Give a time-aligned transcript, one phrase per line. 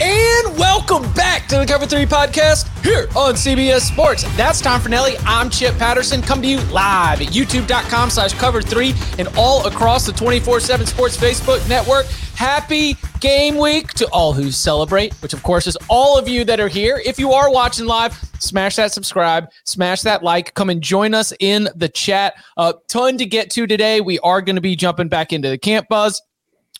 [0.00, 4.24] And welcome back to the Cover 3 podcast here on CBS Sports.
[4.36, 5.14] That's Tom Fornelli.
[5.24, 6.20] I'm Chip Patterson.
[6.20, 11.16] Come to you live at youtube.com slash cover 3 and all across the 24-7 Sports
[11.16, 12.06] Facebook network.
[12.34, 16.58] Happy game week to all who celebrate, which of course is all of you that
[16.58, 17.00] are here.
[17.04, 21.32] If you are watching live, smash that subscribe, smash that like, come and join us
[21.38, 22.34] in the chat.
[22.56, 24.00] A uh, ton to get to today.
[24.00, 26.20] We are going to be jumping back into the camp buzz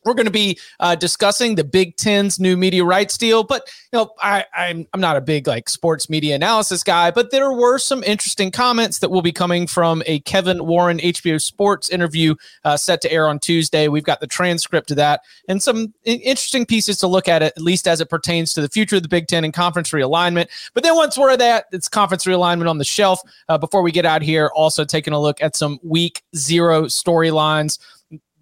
[0.04, 3.44] we're going to be uh, discussing the Big Ten's new media rights deal.
[3.44, 7.30] But you know, I, I'm I'm not a big like sports media analysis guy, but
[7.30, 11.88] there were some interesting comments that will be coming from a Kevin Warren HBO Sports
[11.88, 13.88] interview uh, set to air on Tuesday.
[13.88, 17.88] We've got the transcript of that and some interesting pieces to look at, at least
[17.88, 20.48] as it pertains to the future of the Big Ten and conference realignment.
[20.74, 23.20] But then once we're at that, it's conference realignment on the shelf.
[23.48, 27.78] Uh, before we get out here, also taking a look at some Week Zero storylines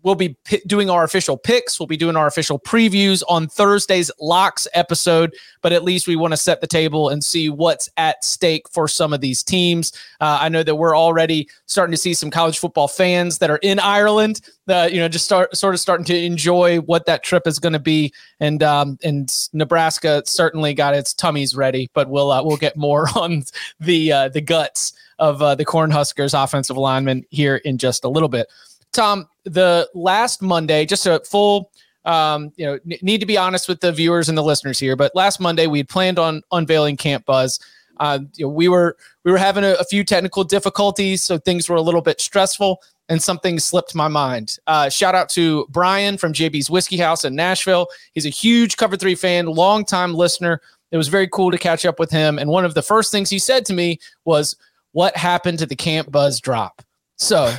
[0.03, 1.79] we'll be p- doing our official picks.
[1.79, 5.35] We'll be doing our official previews on Thursday's locks episode.
[5.61, 8.89] But at least we want to set the table and see what's at stake for
[8.89, 9.93] some of these teams.
[10.21, 13.59] Uh, I know that we're already starting to see some college football fans that are
[13.59, 14.41] in Ireland.
[14.69, 17.73] Uh, you know, just start sort of starting to enjoy what that trip is going
[17.73, 18.13] to be.
[18.41, 21.91] And um, and Nebraska certainly got its tummies ready.
[21.95, 23.45] But we'll uh, we'll get more on
[23.81, 28.29] the uh, the guts of uh, the Cornhuskers offensive lineman here in just a little
[28.29, 28.49] bit.
[28.93, 31.71] Tom, the last Monday, just a full,
[32.05, 34.97] um, you know, n- need to be honest with the viewers and the listeners here,
[34.97, 37.59] but last Monday we had planned on unveiling Camp Buzz.
[37.99, 41.69] Uh, you know, we were we were having a, a, few technical difficulties, so things
[41.69, 44.57] were a little bit stressful, and something slipped my mind.
[44.67, 47.87] Uh, shout out to Brian from JB's Whiskey House in Nashville.
[48.13, 50.61] He's a huge Cover Three fan, longtime listener.
[50.91, 53.31] It was very cool to catch up with him, and one of the first things
[53.31, 54.57] he said to me was,
[54.93, 56.83] "What happened to the Camp Buzz drop?"
[57.17, 57.55] So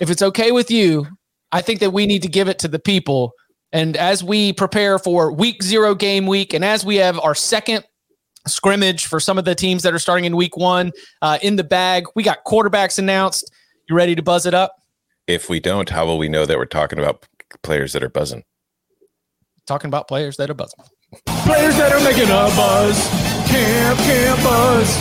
[0.00, 1.06] if it's okay with you,
[1.52, 3.32] I think that we need to give it to the people.
[3.72, 7.84] And as we prepare for week zero game week, and as we have our second
[8.46, 10.92] scrimmage for some of the teams that are starting in week one
[11.22, 13.50] uh, in the bag, we got quarterbacks announced.
[13.88, 14.74] You ready to buzz it up?
[15.26, 17.26] If we don't, how will we know that we're talking about
[17.62, 18.44] players that are buzzing?
[19.66, 20.78] Talking about players that are buzzing.
[21.26, 23.08] Players that are making a buzz.
[23.48, 24.96] Camp, camp buzz.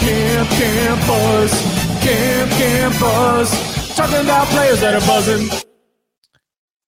[0.00, 1.50] Camp, camp buzz.
[2.02, 5.48] Camp, camp buzz talking about players that are buzzing.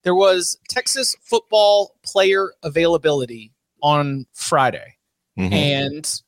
[0.04, 4.96] There was Texas football player availability on Friday,
[5.36, 5.52] mm-hmm.
[5.52, 6.22] and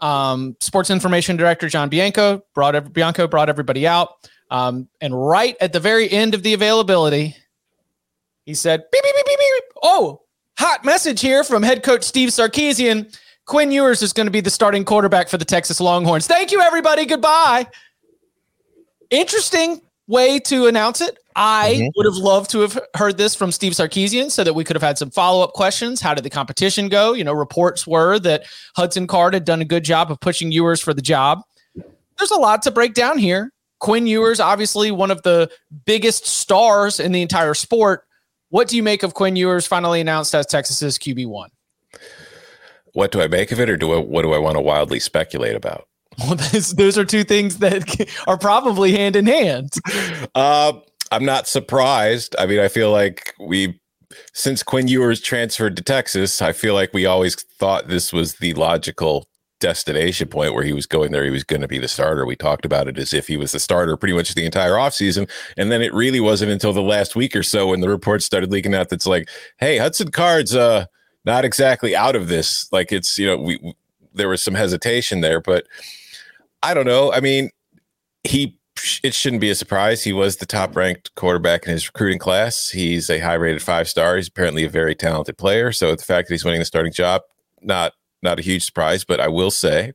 [0.00, 4.14] um, sports information director John Bianco brought Bianco brought everybody out,
[4.50, 7.36] um, and right at the very end of the availability,
[8.46, 9.64] he said, beep, beep, beep, beep, beep.
[9.84, 10.22] "Oh,
[10.58, 14.50] hot message here from head coach Steve Sarkisian." Quinn Ewers is going to be the
[14.50, 16.26] starting quarterback for the Texas Longhorns.
[16.26, 17.06] Thank you, everybody.
[17.06, 17.68] Goodbye.
[19.08, 21.18] Interesting way to announce it.
[21.34, 21.88] I mm-hmm.
[21.96, 24.82] would have loved to have heard this from Steve Sarkisian so that we could have
[24.82, 26.00] had some follow up questions.
[26.00, 27.12] How did the competition go?
[27.12, 28.44] You know, reports were that
[28.74, 31.42] Hudson Card had done a good job of pushing Ewers for the job.
[31.74, 33.52] There's a lot to break down here.
[33.80, 35.50] Quinn Ewers, obviously one of the
[35.84, 38.04] biggest stars in the entire sport.
[38.48, 41.48] What do you make of Quinn Ewers finally announced as Texas's QB1?
[42.94, 45.00] What do I make of it, or do I, what do I want to wildly
[45.00, 45.86] speculate about?
[46.26, 49.74] Well, those, those are two things that are probably hand in hand.
[50.34, 50.72] Uh,
[51.12, 52.34] I'm not surprised.
[52.38, 53.78] I mean, I feel like we
[54.32, 58.54] since Quinn Ewers transferred to Texas, I feel like we always thought this was the
[58.54, 59.28] logical
[59.60, 61.24] destination point where he was going there.
[61.24, 62.26] He was going to be the starter.
[62.26, 65.30] We talked about it as if he was the starter pretty much the entire offseason.
[65.56, 68.50] And then it really wasn't until the last week or so when the reports started
[68.50, 69.28] leaking out that's like,
[69.58, 70.86] hey, Hudson Card's uh,
[71.24, 72.70] not exactly out of this.
[72.72, 73.74] Like it's, you know, we, we
[74.14, 75.66] there was some hesitation there, but
[76.66, 77.12] I don't know.
[77.12, 77.50] I mean,
[78.24, 78.58] he
[79.02, 80.04] it shouldn't be a surprise.
[80.04, 82.70] He was the top ranked quarterback in his recruiting class.
[82.70, 84.16] He's a high rated five star.
[84.16, 85.72] He's apparently a very talented player.
[85.72, 87.22] So the fact that he's winning the starting job,
[87.62, 87.92] not
[88.22, 89.04] not a huge surprise.
[89.04, 89.92] But I will say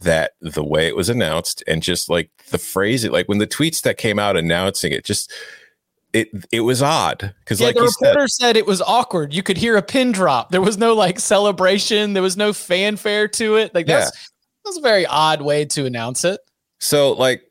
[0.00, 3.46] that the way it was announced and just like the phrase it like when the
[3.46, 5.32] tweets that came out announcing it just
[6.12, 9.32] it it was odd because yeah, like the reporter said, said, it was awkward.
[9.32, 10.50] You could hear a pin drop.
[10.50, 12.12] There was no like celebration.
[12.12, 13.74] There was no fanfare to it.
[13.74, 14.31] Like that's yeah.
[14.64, 16.40] That's a very odd way to announce it.
[16.78, 17.42] So like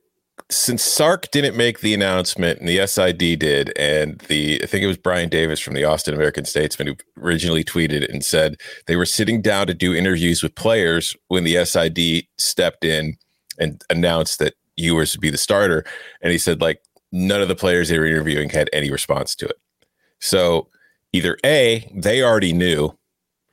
[0.49, 4.87] since Sark didn't make the announcement and the SID did, and the I think it
[4.87, 9.05] was Brian Davis from the Austin American Statesman who originally tweeted and said they were
[9.05, 13.17] sitting down to do interviews with players when the SID stepped in
[13.59, 15.85] and announced that Ewers would be the starter,
[16.21, 16.81] and he said like
[17.11, 19.57] none of the players they were interviewing had any response to it.
[20.19, 20.67] So
[21.13, 22.97] either A, they already knew,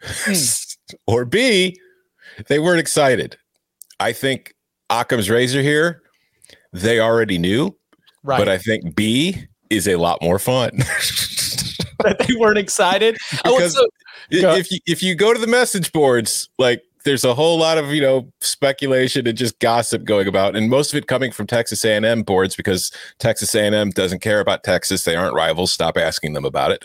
[0.02, 0.32] hmm.
[1.06, 1.78] or B,
[2.46, 3.36] they weren't excited.
[4.00, 4.54] I think
[4.90, 6.02] Occam's razor here
[6.72, 7.76] they already knew.
[8.22, 8.38] Right.
[8.38, 10.70] But I think B is a lot more fun.
[12.04, 13.16] that they weren't excited.
[13.44, 13.88] Oh, because also,
[14.30, 17.90] if you if you go to the message boards, like there's a whole lot of
[17.94, 21.82] you know speculation and just gossip going about and most of it coming from texas
[21.82, 25.04] a&m boards because texas a&m doesn't care about texas.
[25.04, 25.72] They aren't rivals.
[25.72, 26.84] Stop asking them about it.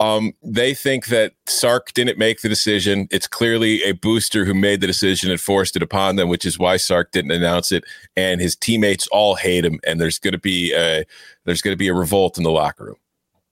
[0.00, 3.08] Um, they think that sark didn't make the decision.
[3.10, 6.58] It's clearly a booster who made the decision and forced it upon them which is
[6.58, 7.84] why sark didn't announce it
[8.16, 11.04] and his teammates all hate him and there's going to be a
[11.44, 12.96] there's going to be a revolt in the locker room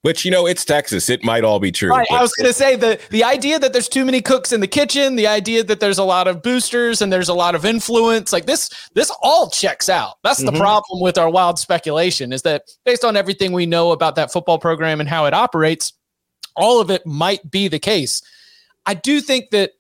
[0.07, 1.11] which you know, it's Texas.
[1.11, 1.91] It might all be true.
[1.91, 2.07] Right.
[2.13, 4.69] I was going to say the the idea that there's too many cooks in the
[4.69, 8.33] kitchen, the idea that there's a lot of boosters and there's a lot of influence,
[8.33, 10.19] like this, this all checks out.
[10.23, 10.61] That's the mm-hmm.
[10.61, 14.61] problem with our wild speculation is that based on everything we know about that football
[14.61, 15.93] program and how it operates,
[16.55, 18.23] all of it might be the case.
[18.87, 19.73] I do think that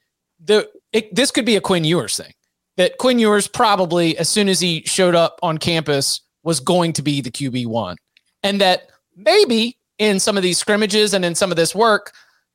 [0.44, 2.32] the it, this could be a Quinn Ewers thing.
[2.78, 7.02] That Quinn Ewers probably, as soon as he showed up on campus, was going to
[7.02, 7.96] be the QB one,
[8.42, 12.12] and that maybe in some of these scrimmages and in some of this work,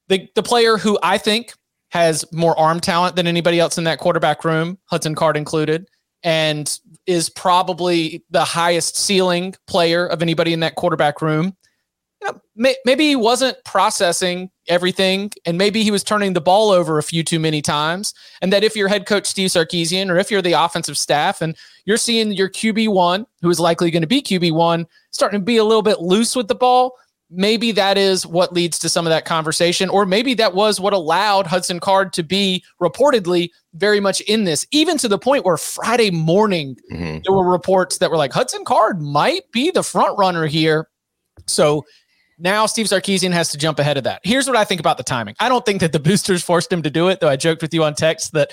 [0.07, 1.53] the, the player who I think
[1.89, 5.87] has more arm talent than anybody else in that quarterback room, Hudson Card included,
[6.23, 11.55] and is probably the highest ceiling player of anybody in that quarterback room.
[12.21, 16.69] You know, may, maybe he wasn't processing everything, and maybe he was turning the ball
[16.69, 18.13] over a few too many times.
[18.41, 21.57] And that if you're head coach Steve Sarkisian, or if you're the offensive staff, and
[21.85, 25.43] you're seeing your QB one, who is likely going to be QB one, starting to
[25.43, 26.95] be a little bit loose with the ball,
[27.31, 30.93] maybe that is what leads to some of that conversation, or maybe that was what
[30.93, 35.57] allowed Hudson Card to be reportedly very much in this, even to the point where
[35.57, 37.19] Friday morning mm-hmm.
[37.23, 40.89] there were reports that were like Hudson Card might be the front runner here.
[41.47, 41.85] So
[42.41, 44.21] now Steve Sarkisian has to jump ahead of that.
[44.23, 45.35] Here's what I think about the timing.
[45.39, 47.73] I don't think that the boosters forced him to do it, though I joked with
[47.73, 48.51] you on text that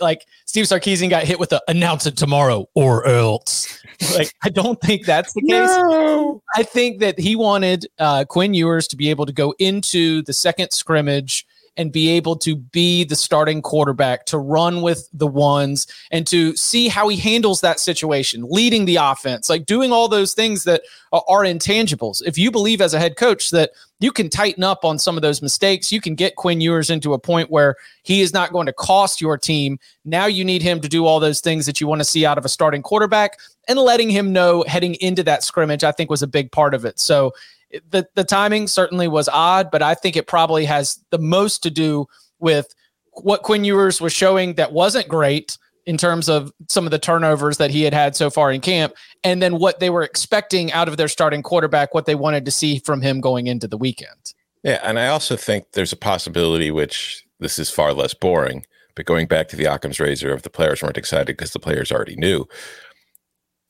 [0.00, 3.82] like Steve Sarkisian got hit with the announce it tomorrow or else.
[4.14, 5.68] like I don't think that's the case.
[5.76, 6.42] No.
[6.54, 10.32] I think that he wanted uh, Quinn Ewers to be able to go into the
[10.32, 11.46] second scrimmage
[11.80, 16.54] and be able to be the starting quarterback, to run with the ones and to
[16.54, 20.82] see how he handles that situation, leading the offense, like doing all those things that
[21.10, 22.20] are intangibles.
[22.26, 25.22] If you believe as a head coach that you can tighten up on some of
[25.22, 28.66] those mistakes, you can get Quinn Ewers into a point where he is not going
[28.66, 29.78] to cost your team.
[30.04, 32.36] Now you need him to do all those things that you want to see out
[32.36, 36.22] of a starting quarterback and letting him know heading into that scrimmage, I think was
[36.22, 37.00] a big part of it.
[37.00, 37.32] So
[37.90, 41.70] the the timing certainly was odd, but I think it probably has the most to
[41.70, 42.06] do
[42.38, 42.74] with
[43.22, 47.56] what Quinn Ewers was showing that wasn't great in terms of some of the turnovers
[47.56, 50.88] that he had had so far in camp, and then what they were expecting out
[50.88, 54.34] of their starting quarterback, what they wanted to see from him going into the weekend.
[54.62, 59.06] Yeah, and I also think there's a possibility, which this is far less boring, but
[59.06, 62.16] going back to the Occam's razor of the players weren't excited because the players already
[62.16, 62.46] knew.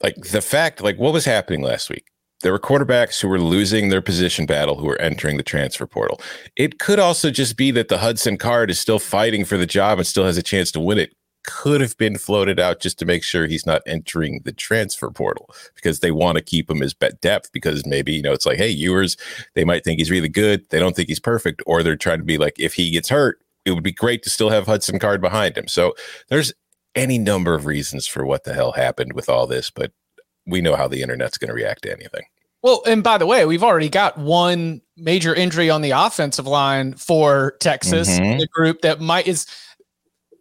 [0.03, 2.07] Like the fact, like what was happening last week?
[2.43, 6.21] There were quarterbacks who were losing their position battle who were entering the transfer portal.
[6.57, 9.99] It could also just be that the Hudson Card is still fighting for the job
[9.99, 11.15] and still has a chance to win it.
[11.45, 15.49] Could have been floated out just to make sure he's not entering the transfer portal
[15.75, 18.59] because they want to keep him as bet depth because maybe, you know, it's like,
[18.59, 19.17] hey, Ewers,
[19.55, 20.69] they might think he's really good.
[20.69, 21.63] They don't think he's perfect.
[21.67, 24.31] Or they're trying to be like, if he gets hurt, it would be great to
[24.31, 25.67] still have Hudson Card behind him.
[25.67, 25.95] So
[26.29, 26.53] there's
[26.95, 29.93] any number of reasons for what the hell happened with all this, but
[30.51, 32.25] we know how the internet's going to react to anything.
[32.63, 36.93] Well, and by the way, we've already got one major injury on the offensive line
[36.95, 38.39] for Texas, Mhm.
[38.39, 39.47] the group that might is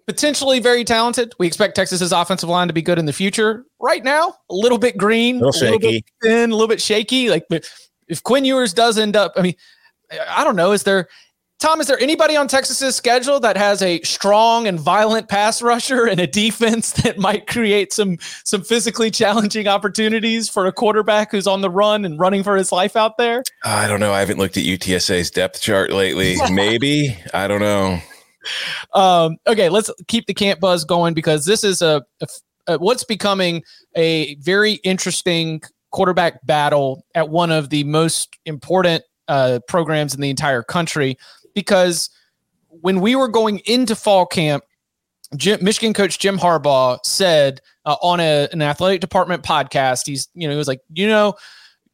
[0.05, 1.33] potentially very talented.
[1.39, 3.63] We expect Texas's offensive line to be good in the future.
[3.79, 6.05] Right now, a little bit green, A little bit shaky.
[6.21, 7.29] thin, a little bit shaky.
[7.29, 7.45] Like
[8.07, 9.55] if Quinn Ewers does end up, I mean,
[10.29, 10.71] I don't know.
[10.71, 11.07] Is there
[11.59, 16.05] Tom, is there anybody on Texas's schedule that has a strong and violent pass rusher
[16.05, 21.47] and a defense that might create some some physically challenging opportunities for a quarterback who's
[21.47, 23.43] on the run and running for his life out there?
[23.65, 24.13] I don't know.
[24.13, 26.37] I haven't looked at UTSA's depth chart lately.
[26.51, 27.17] Maybe.
[27.33, 27.99] I don't know.
[28.93, 32.27] Um, okay, let's keep the camp buzz going because this is a, a-
[32.67, 33.63] a- what's becoming
[33.97, 35.61] a very interesting
[35.91, 41.17] quarterback battle at one of the most important uh, programs in the entire country.
[41.53, 42.09] Because
[42.67, 44.63] when we were going into fall camp,
[45.35, 50.47] Jim, Michigan coach Jim Harbaugh said uh, on a, an athletic department podcast, he's you
[50.47, 51.35] know he was like, you know,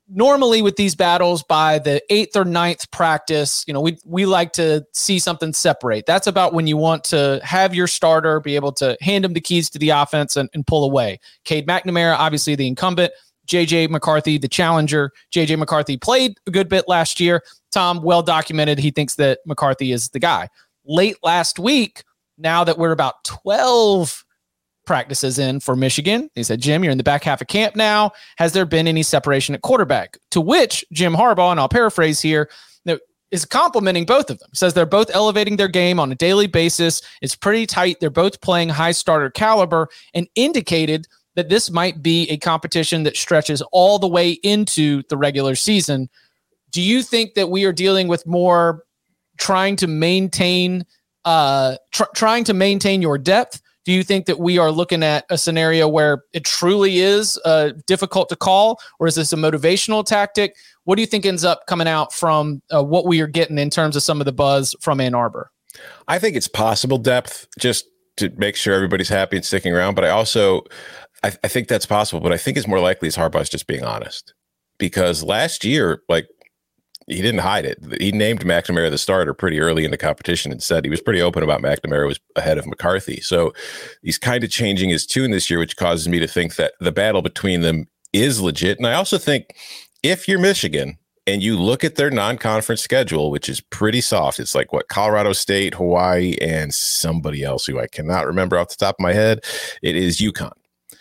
[0.08, 4.54] normally with these battles by the eighth or ninth practice, you know, we we like
[4.54, 6.06] to see something separate.
[6.06, 9.42] That's about when you want to have your starter be able to hand him the
[9.42, 11.20] keys to the offense and, and pull away.
[11.44, 13.12] Cade McNamara, obviously the incumbent,
[13.48, 15.12] JJ McCarthy, the challenger.
[15.34, 17.42] JJ McCarthy played a good bit last year.
[17.76, 20.50] Tom, well documented, he thinks that McCarthy is the guy.
[20.86, 22.04] Late last week,
[22.38, 24.24] now that we're about 12
[24.86, 26.30] practices in for Michigan.
[26.36, 28.12] He said, Jim, you're in the back half of camp now.
[28.38, 30.18] Has there been any separation at quarterback?
[30.32, 32.50] To which Jim Harbaugh, and I'll paraphrase here,
[33.32, 34.50] is complimenting both of them.
[34.54, 37.02] Says they're both elevating their game on a daily basis.
[37.22, 37.98] It's pretty tight.
[38.00, 43.18] They're both playing high starter caliber and indicated that this might be a competition that
[43.18, 46.10] stretches all the way into the regular season.
[46.76, 48.84] Do you think that we are dealing with more
[49.38, 50.86] trying to maintain
[51.24, 55.26] uh tr- trying to maintain your depth do you think that we are looking at
[55.30, 60.04] a scenario where it truly is uh, difficult to call, or is this a motivational
[60.04, 60.56] tactic?
[60.86, 63.70] What do you think ends up coming out from uh, what we are getting in
[63.70, 65.52] terms of some of the buzz from Ann Arbor?
[66.08, 67.86] I think it's possible depth just
[68.18, 69.94] to make sure everybody's happy and sticking around.
[69.94, 70.64] But I also,
[71.24, 72.22] I, I think that's possible.
[72.22, 74.34] But I think it's more likely is Harbaugh's just being honest
[74.80, 76.28] because last year, like
[77.08, 77.78] he didn't hide it.
[78.00, 81.22] He named McNamara the starter pretty early in the competition and said he was pretty
[81.22, 83.22] open about McNamara was ahead of McCarthy.
[83.22, 83.54] So
[84.02, 86.92] he's kind of changing his tune this year, which causes me to think that the
[86.92, 88.78] battle between them is legit.
[88.80, 89.56] And I also think
[90.02, 90.98] if you're Michigan
[91.28, 95.34] and you look at their non-conference schedule, which is pretty soft, it's like what Colorado
[95.34, 99.44] State, Hawaii, and somebody else who I cannot remember off the top of my head.
[99.84, 100.54] It is UConn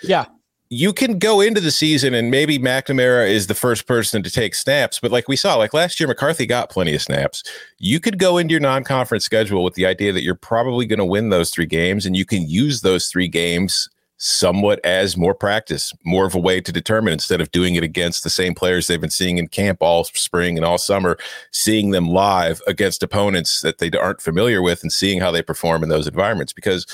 [0.03, 0.27] Yeah,
[0.75, 4.57] you can go into the season and maybe McNamara is the first person to take
[4.57, 7.45] snaps, but like we saw, like last year, McCarthy got plenty of snaps.
[7.79, 11.05] You could go into your non-conference schedule with the idea that you're probably going to
[11.05, 15.93] win those three games, and you can use those three games somewhat as more practice,
[16.05, 19.01] more of a way to determine instead of doing it against the same players they've
[19.01, 21.17] been seeing in camp all spring and all summer,
[21.53, 25.83] seeing them live against opponents that they aren't familiar with and seeing how they perform
[25.85, 26.87] in those environments because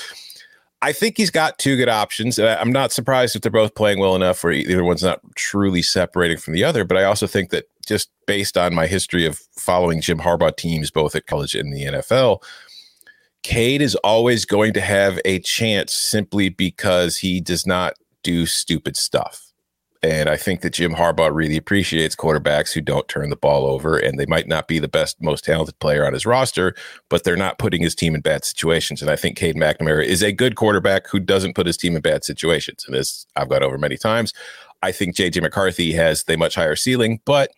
[0.81, 2.39] I think he's got two good options.
[2.39, 5.81] I- I'm not surprised if they're both playing well enough where either one's not truly
[5.81, 6.83] separating from the other.
[6.83, 10.89] But I also think that just based on my history of following Jim Harbaugh teams,
[10.89, 12.41] both at college and the NFL,
[13.43, 18.95] Cade is always going to have a chance simply because he does not do stupid
[18.95, 19.50] stuff.
[20.03, 23.97] And I think that Jim Harbaugh really appreciates quarterbacks who don't turn the ball over,
[23.97, 26.73] and they might not be the best, most talented player on his roster,
[27.09, 29.03] but they're not putting his team in bad situations.
[29.03, 32.01] And I think Cade McNamara is a good quarterback who doesn't put his team in
[32.01, 32.83] bad situations.
[32.87, 34.33] And as I've got over many times,
[34.81, 37.51] I think JJ McCarthy has the much higher ceiling, but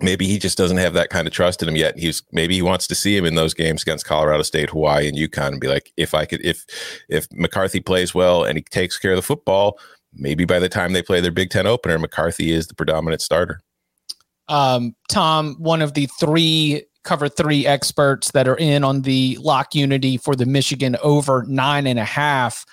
[0.00, 1.98] maybe he just doesn't have that kind of trust in him yet.
[1.98, 5.16] He's maybe he wants to see him in those games against Colorado State, Hawaii, and
[5.16, 6.64] UConn, and be like, if I could, if
[7.08, 9.78] if McCarthy plays well and he takes care of the football,
[10.16, 13.60] maybe by the time they play their Big Ten opener, McCarthy is the predominant starter.
[14.48, 19.74] um, Tom, one of the three cover three experts that are in on the lock
[19.74, 22.66] unity for the Michigan over nine and a half.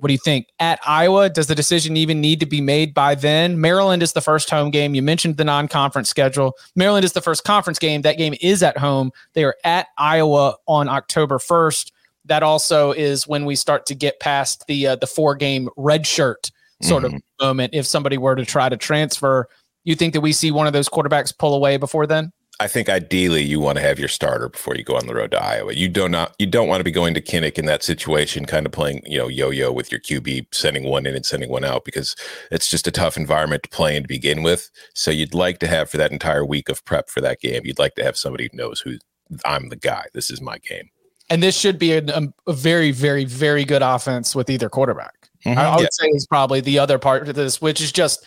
[0.00, 0.48] What do you think?
[0.58, 3.60] At Iowa, does the decision even need to be made by then?
[3.60, 4.96] Maryland is the first home game.
[4.96, 6.54] You mentioned the non conference schedule.
[6.74, 8.02] Maryland is the first conference game.
[8.02, 9.12] That game is at home.
[9.34, 11.92] They are at Iowa on October 1st.
[12.24, 16.04] That also is when we start to get past the uh, the four game red
[16.04, 16.50] shirt
[16.82, 17.46] sort of mm-hmm.
[17.46, 17.74] moment.
[17.74, 19.48] If somebody were to try to transfer,
[19.84, 22.32] you think that we see one of those quarterbacks pull away before then?
[22.60, 25.32] I think ideally you want to have your starter before you go on the road
[25.32, 25.72] to Iowa.
[25.72, 28.66] You do not you don't want to be going to Kinnick in that situation, kind
[28.66, 31.84] of playing, you know, yo-yo with your QB, sending one in and sending one out
[31.84, 32.14] because
[32.52, 34.70] it's just a tough environment to play in to begin with.
[34.94, 37.80] So you'd like to have for that entire week of prep for that game, you'd
[37.80, 38.98] like to have somebody who knows who
[39.44, 40.06] I'm the guy.
[40.12, 40.88] This is my game.
[41.30, 45.21] And this should be a, um, a very, very, very good offense with either quarterback.
[45.46, 45.88] I, I would Yeah.
[45.90, 48.24] say is probably the other part of this, which is just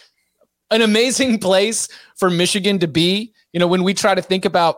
[0.71, 3.33] an amazing place for Michigan to be.
[3.53, 4.77] You know, when we try to think about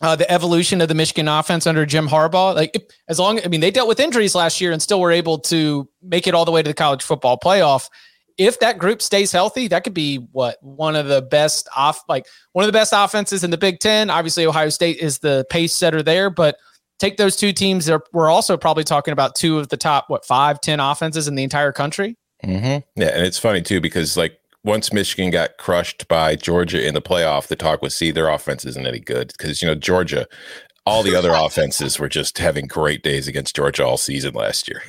[0.00, 3.48] uh, the evolution of the Michigan offense under Jim Harbaugh, like if, as long, I
[3.48, 6.44] mean, they dealt with injuries last year and still were able to make it all
[6.44, 7.88] the way to the college football playoff.
[8.36, 12.26] If that group stays healthy, that could be what one of the best off, like
[12.52, 14.10] one of the best offenses in the Big Ten.
[14.10, 16.56] Obviously, Ohio State is the pace setter there, but
[17.04, 17.90] take those two teams.
[18.12, 21.42] We're also probably talking about two of the top, what, five, ten offenses in the
[21.42, 22.16] entire country.
[22.42, 23.00] Mm-hmm.
[23.00, 27.02] Yeah, and it's funny too because like once Michigan got crushed by Georgia in the
[27.02, 30.26] playoff, the talk was, see, their offense isn't any good because you know Georgia,
[30.86, 34.82] all the other offenses were just having great days against Georgia all season last year.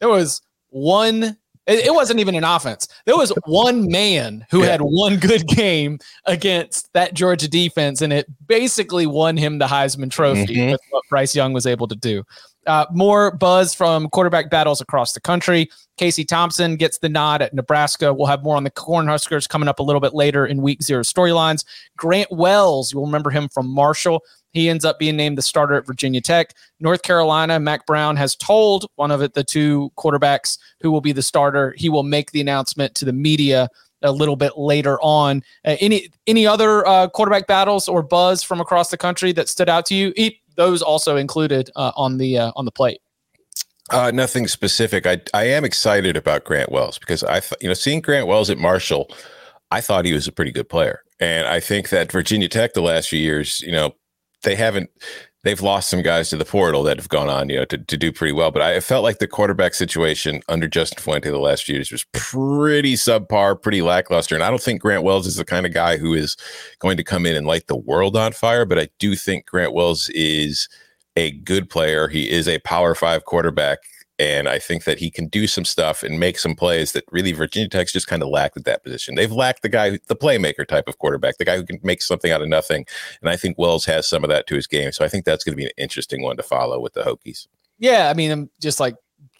[0.00, 1.38] There was one.
[1.66, 2.88] It, it wasn't even an offense.
[3.06, 4.72] There was one man who yeah.
[4.72, 10.10] had one good game against that Georgia defense, and it basically won him the Heisman
[10.10, 10.72] Trophy mm-hmm.
[10.72, 12.24] with what Bryce Young was able to do.
[12.66, 15.68] Uh, more buzz from quarterback battles across the country.
[15.98, 18.12] Casey Thompson gets the nod at Nebraska.
[18.12, 21.02] We'll have more on the Cornhuskers coming up a little bit later in week zero
[21.02, 21.64] storylines.
[21.96, 24.22] Grant Wells, you'll remember him from Marshall.
[24.54, 26.54] He ends up being named the starter at Virginia Tech.
[26.80, 31.22] North Carolina, Mack Brown has told one of the two quarterbacks who will be the
[31.22, 31.74] starter.
[31.76, 33.68] He will make the announcement to the media
[34.02, 35.42] a little bit later on.
[35.66, 39.68] Uh, any any other uh, quarterback battles or buzz from across the country that stood
[39.68, 40.12] out to you?
[40.56, 43.00] those also included uh, on the uh, on the plate.
[43.90, 45.06] Uh, nothing specific.
[45.06, 48.50] I I am excited about Grant Wells because I th- you know seeing Grant Wells
[48.50, 49.08] at Marshall,
[49.70, 52.82] I thought he was a pretty good player, and I think that Virginia Tech the
[52.82, 53.94] last few years, you know,
[54.44, 54.90] they haven't
[55.44, 57.96] they've lost some guys to the portal that have gone on, you know, to, to
[57.96, 58.50] do pretty well.
[58.50, 62.06] But I felt like the quarterback situation under Justin Fuente the last few years was
[62.12, 64.34] pretty subpar, pretty lackluster.
[64.34, 66.36] And I don't think Grant Wells is the kind of guy who is
[66.80, 68.64] going to come in and light the world on fire.
[68.64, 70.68] But I do think Grant Wells is
[71.14, 72.08] a good player.
[72.08, 73.80] He is a power five quarterback
[74.18, 77.32] and I think that he can do some stuff and make some plays that really
[77.32, 79.16] Virginia Tech's just kind of lacked at that position.
[79.16, 82.30] They've lacked the guy, the playmaker type of quarterback, the guy who can make something
[82.30, 82.86] out of nothing.
[83.20, 84.92] And I think Wells has some of that to his game.
[84.92, 87.48] So I think that's going to be an interesting one to follow with the Hokies.
[87.78, 88.08] Yeah.
[88.08, 88.94] I mean, I'm just like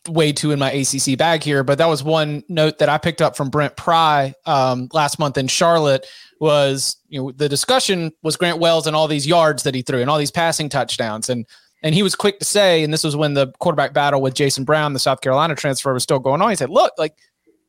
[0.09, 3.23] way too in my ACC bag here, but that was one note that I picked
[3.23, 6.07] up from Brent Pry um, last month in Charlotte
[6.41, 10.01] was, you know, the discussion was Grant Wells and all these yards that he threw
[10.01, 11.31] and all these passing touchdowns.
[11.31, 11.47] And
[11.85, 14.65] and he was quick to say, and this was when the quarterback battle with Jason
[14.65, 16.49] Brown, the South Carolina transfer, was still going on.
[16.49, 17.15] He said, "Look, like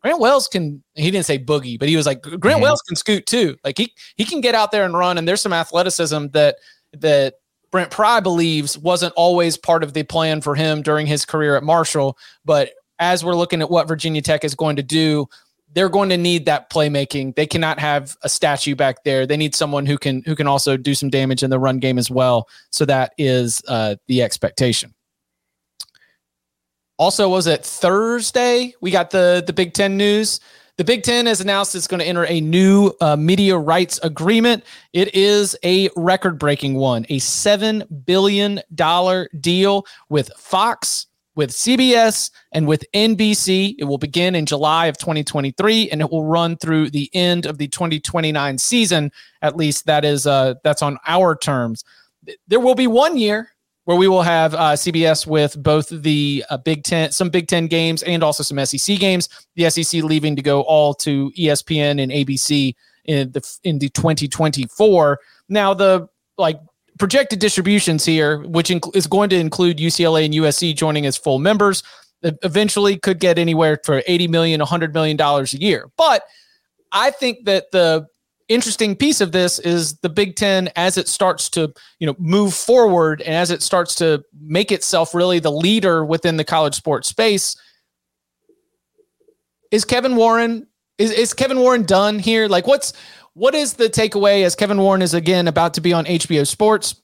[0.01, 2.61] Grant Wells can." He didn't say boogie, but he was like, "Grant mm-hmm.
[2.61, 3.57] Wells can scoot too.
[3.65, 5.17] Like he he can get out there and run.
[5.17, 6.55] And there's some athleticism that
[6.93, 7.35] that
[7.71, 11.63] Brent Pry believes wasn't always part of the plan for him during his career at
[11.63, 15.27] Marshall, but as we're looking at what Virginia Tech is going to do
[15.75, 17.35] they're going to need that playmaking.
[17.35, 19.27] They cannot have a statue back there.
[19.27, 21.99] They need someone who can who can also do some damage in the run game
[21.99, 22.47] as well.
[22.71, 24.93] So that is uh, the expectation.
[26.97, 28.73] Also, was it Thursday?
[28.79, 30.39] We got the the Big Ten news.
[30.77, 34.63] The Big Ten has announced it's going to enter a new uh, media rights agreement.
[34.91, 38.59] It is a record breaking one, a $7 billion
[39.39, 43.75] deal with Fox, with CBS and with NBC.
[43.77, 47.57] It will begin in July of 2023 and it will run through the end of
[47.57, 49.11] the 2029 season.
[49.41, 51.83] At least that is uh, that's on our terms.
[52.47, 53.49] There will be one year
[53.85, 57.67] where we will have uh, CBS with both the uh, Big Ten, some Big Ten
[57.67, 59.29] games, and also some SEC games.
[59.55, 62.73] The SEC leaving to go all to ESPN and ABC
[63.05, 65.19] in the in the 2024.
[65.49, 66.59] Now the like
[66.97, 71.39] projected distributions here, which inc- is going to include UCLA and USC joining as full
[71.39, 71.83] members,
[72.21, 75.89] eventually could get anywhere for 80 million, 100 million dollars a year.
[75.97, 76.23] But
[76.91, 78.07] I think that the
[78.47, 82.53] interesting piece of this is the Big 10 as it starts to, you know, move
[82.53, 87.07] forward and as it starts to make itself really the leader within the college sports
[87.07, 87.55] space.
[89.71, 92.47] Is Kevin Warren is, is Kevin Warren done here?
[92.47, 92.93] Like what's
[93.35, 96.95] what is the takeaway as Kevin Warren is again about to be on HBO Sports?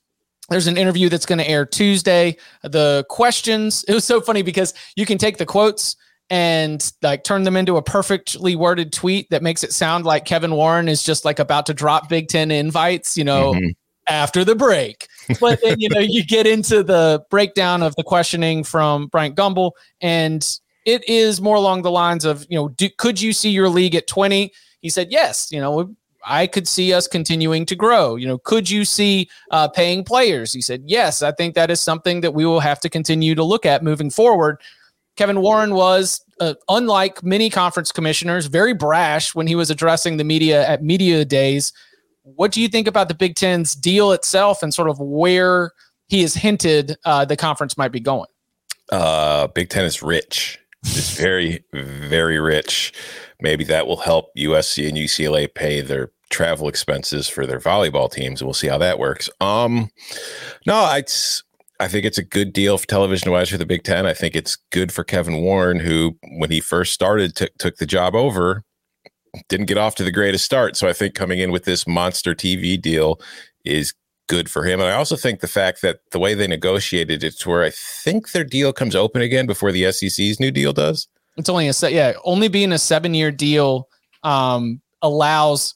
[0.49, 2.37] There's an interview that's going to air Tuesday.
[2.63, 5.95] The questions, it was so funny because you can take the quotes
[6.29, 10.51] and like turn them into a perfectly worded tweet that makes it sound like Kevin
[10.51, 13.69] Warren is just like about to drop Big Ten invites, you know, mm-hmm.
[14.07, 15.07] after the break.
[15.39, 19.71] But then, you know, you get into the breakdown of the questioning from Bryant Gumbel
[19.99, 20.45] and
[20.85, 23.95] it is more along the lines of, you know, do, could you see your league
[23.95, 24.51] at 20?
[24.81, 25.93] He said, yes, you know,
[26.25, 28.15] I could see us continuing to grow.
[28.15, 30.53] You know, could you see uh, paying players?
[30.53, 33.43] He said, yes, I think that is something that we will have to continue to
[33.43, 34.59] look at moving forward.
[35.17, 40.23] Kevin Warren was, uh, unlike many conference commissioners, very brash when he was addressing the
[40.23, 41.73] media at media days.
[42.23, 45.71] What do you think about the Big Ten's deal itself and sort of where
[46.07, 48.29] he has hinted uh, the conference might be going?
[48.91, 50.59] Uh, Big Ten is rich.
[50.83, 52.93] It's very, very rich
[53.41, 58.43] maybe that will help USC and UCLA pay their travel expenses for their volleyball teams,
[58.43, 59.29] we'll see how that works.
[59.39, 59.89] Um,
[60.65, 61.43] no, it's
[61.79, 64.05] I think it's a good deal for television wise for the Big Ten.
[64.05, 67.85] I think it's good for Kevin Warren, who when he first started t- took the
[67.85, 68.63] job over,
[69.49, 70.75] didn't get off to the greatest start.
[70.75, 73.19] So I think coming in with this monster TV deal
[73.65, 73.93] is
[74.27, 74.79] good for him.
[74.79, 78.31] And I also think the fact that the way they negotiated it's where I think
[78.31, 81.07] their deal comes open again before the SEC's new deal does.
[81.41, 83.89] It's only a set, yeah, only being a seven year deal
[84.23, 85.75] um, allows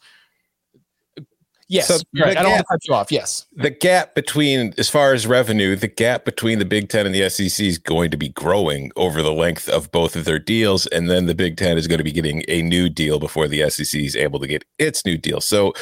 [1.67, 2.37] Yes, so right.
[2.37, 3.11] I don't want to cut you off.
[3.11, 3.47] Yes.
[3.55, 7.27] The gap between, as far as revenue, the gap between the Big Ten and the
[7.27, 10.85] SEC is going to be growing over the length of both of their deals.
[10.87, 13.67] And then the Big Ten is going to be getting a new deal before the
[13.69, 15.41] SEC is able to get its new deal.
[15.41, 15.73] So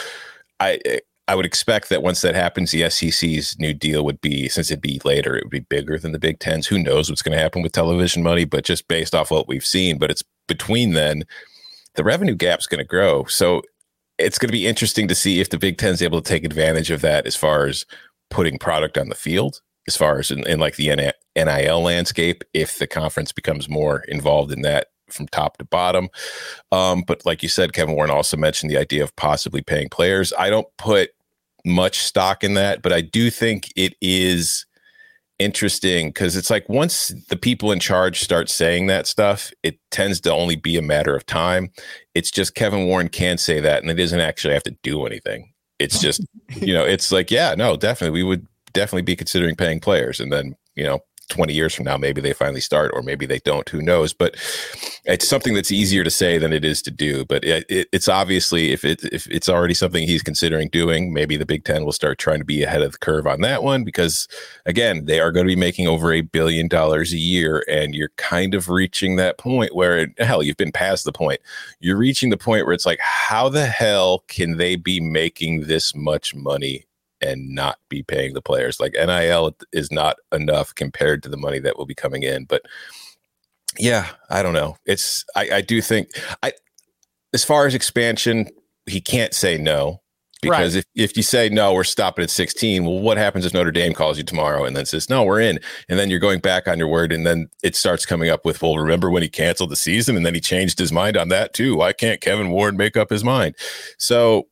[0.62, 0.80] I,
[1.28, 4.82] I would expect that once that happens, the SEC's new deal would be, since it'd
[4.82, 6.68] be later, it would be bigger than the Big Ten's.
[6.68, 9.66] Who knows what's going to happen with television money, but just based off what we've
[9.66, 11.24] seen, but it's between then,
[11.96, 13.24] the revenue gap's going to grow.
[13.26, 13.62] So
[14.18, 16.44] it's going to be interesting to see if the Big Ten is able to take
[16.44, 17.86] advantage of that as far as
[18.30, 22.80] putting product on the field, as far as in, in like the NIL landscape, if
[22.80, 26.10] the conference becomes more involved in that from top to bottom.
[26.72, 30.34] Um, but like you said, Kevin Warren also mentioned the idea of possibly paying players.
[30.38, 31.12] I don't put
[31.66, 34.66] much stock in that, but I do think it is
[35.40, 40.20] interesting because it's like once the people in charge start saying that stuff, it tends
[40.22, 41.72] to only be a matter of time.
[42.16, 45.54] It's just Kevin Warren can say that, and it doesn't actually have to do anything.
[45.80, 49.80] It's just, you know, it's like, yeah, no, definitely, we would definitely be considering paying
[49.80, 53.26] players, and then you know, 20 years from now, maybe they finally start, or maybe
[53.26, 53.68] they don't.
[53.70, 54.14] Who knows?
[54.14, 54.36] But
[55.06, 57.26] it's something that's easier to say than it is to do.
[57.26, 61.38] But it, it, it's obviously if it if it's already something he's considering doing, maybe
[61.38, 63.84] the Big Ten will start trying to be ahead of the curve on that one
[63.84, 64.28] because
[64.66, 68.12] again, they are going to be making over a billion dollars a year, and you're
[68.18, 71.40] kind of reaching that point where hell, you've been past the point.
[71.80, 75.96] You're reaching the point where it's like, how the hell can they be making this
[75.96, 76.86] much money
[77.24, 78.80] and not be paying the players.
[78.80, 82.46] Like NIL is not enough compared to the money that will be coming in.
[82.46, 82.64] But
[83.78, 84.78] yeah, I don't know.
[84.86, 86.10] It's I, I do think
[86.42, 86.54] I
[87.34, 88.48] as far as expansion,
[88.86, 90.02] he can't say no.
[90.42, 90.86] Because right.
[90.96, 93.94] if, if you say no, we're stopping at 16, well, what happens if Notre Dame
[93.94, 95.58] calls you tomorrow and then says, no, we're in?
[95.88, 97.14] And then you're going back on your word.
[97.14, 100.26] And then it starts coming up with, well, remember when he canceled the season and
[100.26, 101.78] then he changed his mind on that too?
[101.78, 103.56] Why can't Kevin Ward make up his mind?
[103.98, 104.50] So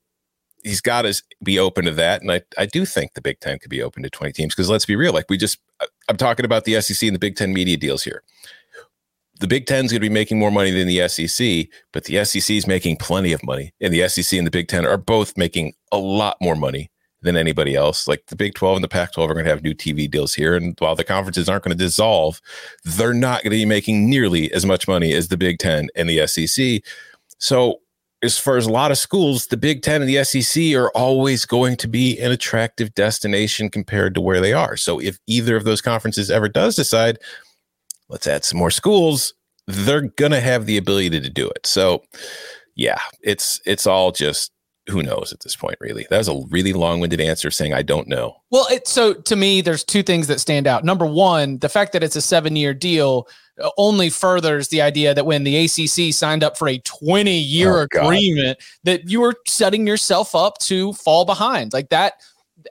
[0.63, 2.21] he's got to be open to that.
[2.21, 4.69] And I, I do think the Big Ten could be open to 20 teams because
[4.69, 5.13] let's be real.
[5.13, 8.03] Like we just, uh, I'm talking about the SEC and the Big Ten media deals
[8.03, 8.23] here.
[9.39, 12.55] The Big Ten's going to be making more money than the SEC, but the SEC
[12.55, 13.73] is making plenty of money.
[13.81, 16.91] And the SEC and the Big Ten are both making a lot more money
[17.23, 18.07] than anybody else.
[18.07, 20.33] Like the Big 12 and the Pac 12 are going to have new TV deals
[20.33, 20.55] here.
[20.55, 22.41] And while the conferences aren't going to dissolve,
[22.83, 26.09] they're not going to be making nearly as much money as the Big 10 and
[26.09, 26.83] the SEC.
[27.37, 27.79] So
[28.23, 31.45] as far as a lot of schools, the Big Ten and the SEC are always
[31.45, 34.77] going to be an attractive destination compared to where they are.
[34.77, 37.17] So if either of those conferences ever does decide,
[38.09, 39.33] let's add some more schools,
[39.67, 41.65] they're gonna have the ability to do it.
[41.65, 42.03] So
[42.75, 44.51] yeah, it's it's all just
[44.87, 46.05] who knows at this point, really.
[46.09, 48.35] That was a really long-winded answer saying I don't know.
[48.49, 50.83] Well, it, so to me, there's two things that stand out.
[50.83, 55.25] Number one, the fact that it's a seven-year deal uh, only furthers the idea that
[55.25, 59.87] when the ACC signed up for a 20 year oh, agreement, that you were setting
[59.87, 61.73] yourself up to fall behind.
[61.73, 62.13] Like that,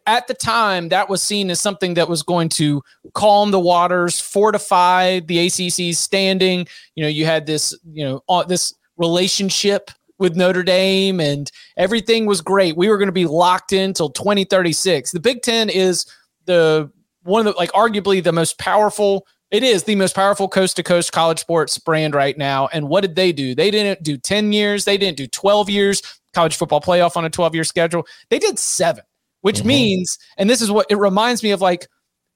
[0.06, 2.82] at the time, that was seen as something that was going to
[3.14, 6.66] calm the waters, fortify the ACC's standing.
[6.94, 12.26] You know, you had this, you know, uh, this relationship with Notre Dame and everything
[12.26, 12.76] was great.
[12.76, 15.12] We were going to be locked in till 2036.
[15.12, 16.06] The Big Ten is
[16.44, 16.90] the
[17.22, 20.82] one of the like arguably the most powerful it is the most powerful coast to
[20.82, 22.68] coast college sports brand right now.
[22.72, 23.54] And what did they do?
[23.54, 26.02] They didn't do 10 years, they didn't do 12 years,
[26.34, 28.06] college football playoff on a 12 year schedule.
[28.28, 29.04] They did seven,
[29.40, 29.68] which mm-hmm.
[29.68, 31.88] means, and this is what it reminds me of like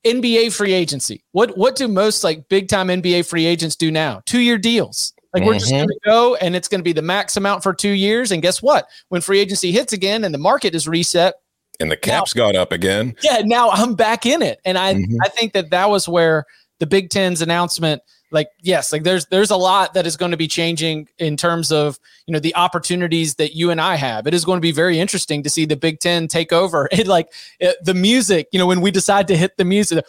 [0.04, 1.24] NBA free agency.
[1.32, 4.22] What what do most like big time NBA free agents do now?
[4.26, 5.12] Two year deals.
[5.32, 5.48] Like mm-hmm.
[5.48, 6.10] we're just going to mm-hmm.
[6.10, 8.30] go and it's going to be the max amount for two years.
[8.30, 8.86] And guess what?
[9.08, 11.34] When free agency hits again and the market is reset,
[11.80, 13.16] and the cap's now, gone up again.
[13.22, 15.16] Yeah, now I'm back in it, and I mm-hmm.
[15.22, 16.44] I think that that was where
[16.78, 18.02] the Big Ten's announcement,
[18.34, 21.70] like yes, like there's there's a lot that is going to be changing in terms
[21.70, 24.26] of you know the opportunities that you and I have.
[24.26, 26.88] It is going to be very interesting to see the Big Ten take over.
[26.94, 30.04] It like it, the music, you know, when we decide to hit the music.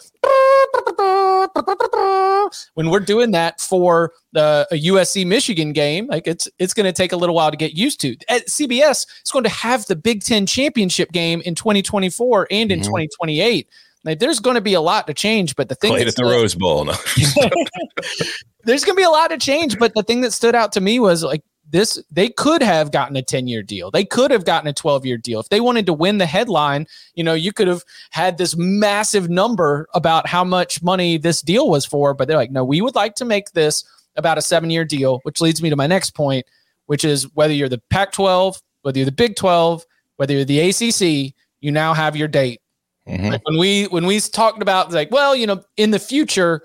[2.74, 6.92] When we're doing that for the a USC Michigan game, like it's it's going to
[6.92, 8.16] take a little while to get used to.
[8.28, 12.80] At CBS, it's going to have the Big Ten championship game in 2024 and in
[12.80, 12.86] mm-hmm.
[12.86, 13.68] 2028.
[14.06, 16.24] Like, there's going to be a lot to change, but the thing played at the
[16.24, 16.84] Rose Bowl.
[16.84, 16.94] No.
[18.64, 20.80] there's going to be a lot to change, but the thing that stood out to
[20.80, 23.90] me was like this they could have gotten a 10 year deal.
[23.90, 25.40] They could have gotten a 12 year deal.
[25.40, 29.28] If they wanted to win the headline, you know, you could have had this massive
[29.28, 32.94] number about how much money this deal was for, but they're like, no, we would
[32.94, 33.84] like to make this
[34.16, 36.46] about a seven year deal, which leads me to my next point,
[36.86, 39.84] which is whether you're the Pac 12, whether you're the Big 12,
[40.16, 42.60] whether you're the ACC, you now have your date.
[43.08, 43.28] Mm-hmm.
[43.28, 46.62] Like when we when we talked about like, well, you know, in the future,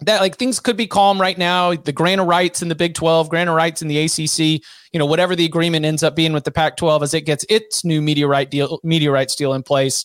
[0.00, 1.74] that like things could be calm right now.
[1.74, 4.98] The grant of rights in the Big 12, grant of rights in the ACC, you
[4.98, 7.84] know, whatever the agreement ends up being with the Pac 12 as it gets its
[7.84, 10.04] new right deal, rights deal in place.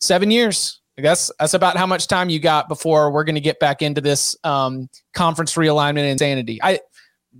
[0.00, 0.80] Seven years.
[0.96, 3.82] I guess that's about how much time you got before we're going to get back
[3.82, 6.60] into this um, conference realignment insanity.
[6.62, 6.78] I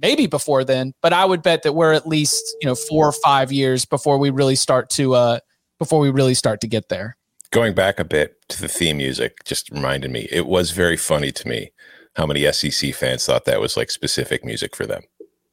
[0.02, 3.12] maybe before then, but I would bet that we're at least you know four or
[3.12, 5.38] five years before we really start to uh,
[5.78, 7.16] before we really start to get there.
[7.54, 10.26] Going back a bit to the theme music, just reminded me.
[10.32, 11.70] It was very funny to me
[12.16, 15.02] how many SEC fans thought that was like specific music for them.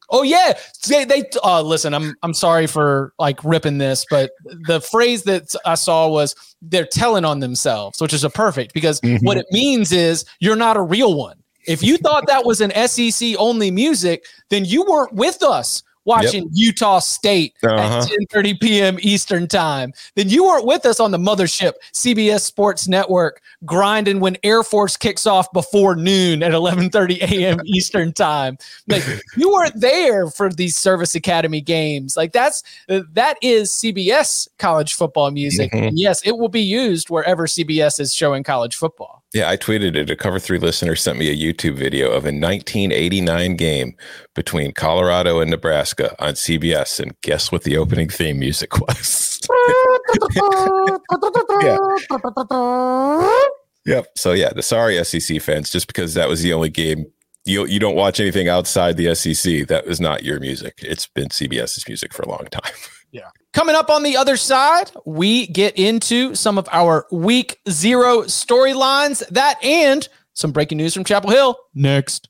[0.10, 0.58] Oh yeah,
[0.90, 1.94] they, they uh, listen.
[1.94, 4.32] I'm I'm sorry for like ripping this, but
[4.66, 9.00] the phrase that I saw was they're telling on themselves, which is a perfect because
[9.02, 9.24] mm-hmm.
[9.24, 11.38] what it means is you're not a real one.
[11.68, 16.44] If you thought that was an SEC only music, then you weren't with us watching
[16.44, 16.52] yep.
[16.54, 18.00] Utah State uh-huh.
[18.00, 18.98] at 10:30 p.m.
[19.02, 19.94] Eastern Time.
[20.16, 24.98] Then you weren't with us on the mothership CBS Sports Network grinding when Air Force
[24.98, 27.60] kicks off before noon at 11:30 a.m.
[27.66, 28.58] Eastern Time.
[28.88, 29.04] Like
[29.38, 32.18] you weren't there for these Service Academy games.
[32.18, 35.72] Like that's that is CBS college football music.
[35.72, 35.96] Mm-hmm.
[35.96, 39.21] yes, it will be used wherever CBS is showing college football.
[39.34, 40.10] Yeah, I tweeted it.
[40.10, 43.96] A cover three listener sent me a YouTube video of a 1989 game
[44.36, 47.00] between Colorado and Nebraska on CBS.
[47.00, 49.40] And guess what the opening theme music was?
[51.62, 51.78] yeah.
[53.86, 54.08] Yep.
[54.18, 57.06] So, yeah, the sorry SEC fans, just because that was the only game
[57.46, 60.80] you, you don't watch anything outside the SEC, that was not your music.
[60.84, 62.74] It's been CBS's music for a long time.
[63.12, 63.30] Yeah.
[63.54, 69.28] Coming up on the other side, we get into some of our week zero storylines,
[69.30, 72.30] that and some breaking news from Chapel Hill next.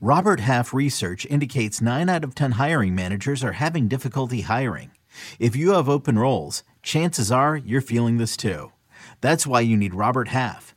[0.00, 4.92] Robert Half research indicates nine out of 10 hiring managers are having difficulty hiring.
[5.40, 8.70] If you have open roles, chances are you're feeling this too.
[9.20, 10.76] That's why you need Robert Half.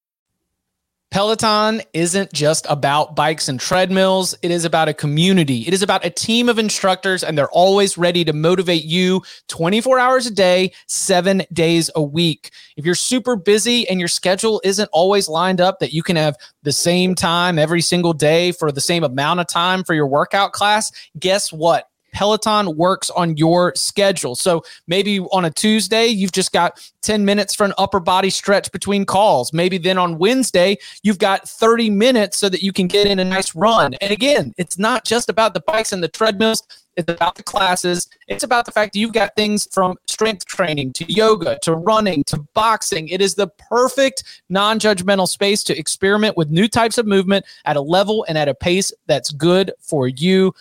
[1.11, 4.33] Peloton isn't just about bikes and treadmills.
[4.41, 5.67] It is about a community.
[5.67, 9.99] It is about a team of instructors, and they're always ready to motivate you 24
[9.99, 12.51] hours a day, seven days a week.
[12.77, 16.37] If you're super busy and your schedule isn't always lined up that you can have
[16.63, 20.53] the same time every single day for the same amount of time for your workout
[20.53, 21.90] class, guess what?
[22.13, 24.35] Peloton works on your schedule.
[24.35, 28.71] So maybe on a Tuesday, you've just got 10 minutes for an upper body stretch
[28.71, 29.53] between calls.
[29.53, 33.25] Maybe then on Wednesday, you've got 30 minutes so that you can get in a
[33.25, 33.95] nice run.
[33.95, 36.63] And again, it's not just about the bikes and the treadmills.
[36.97, 38.07] It's about the classes.
[38.27, 42.23] It's about the fact that you've got things from strength training to yoga to running
[42.25, 43.07] to boxing.
[43.07, 47.77] It is the perfect non judgmental space to experiment with new types of movement at
[47.77, 50.53] a level and at a pace that's good for you.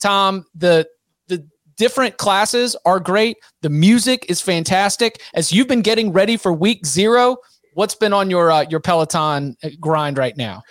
[0.00, 0.88] Tom, the
[1.76, 3.36] different classes are great.
[3.62, 5.20] The music is fantastic.
[5.34, 7.36] As you've been getting ready for week zero,
[7.76, 10.62] what's been on your uh, your Peloton uh, grind right now?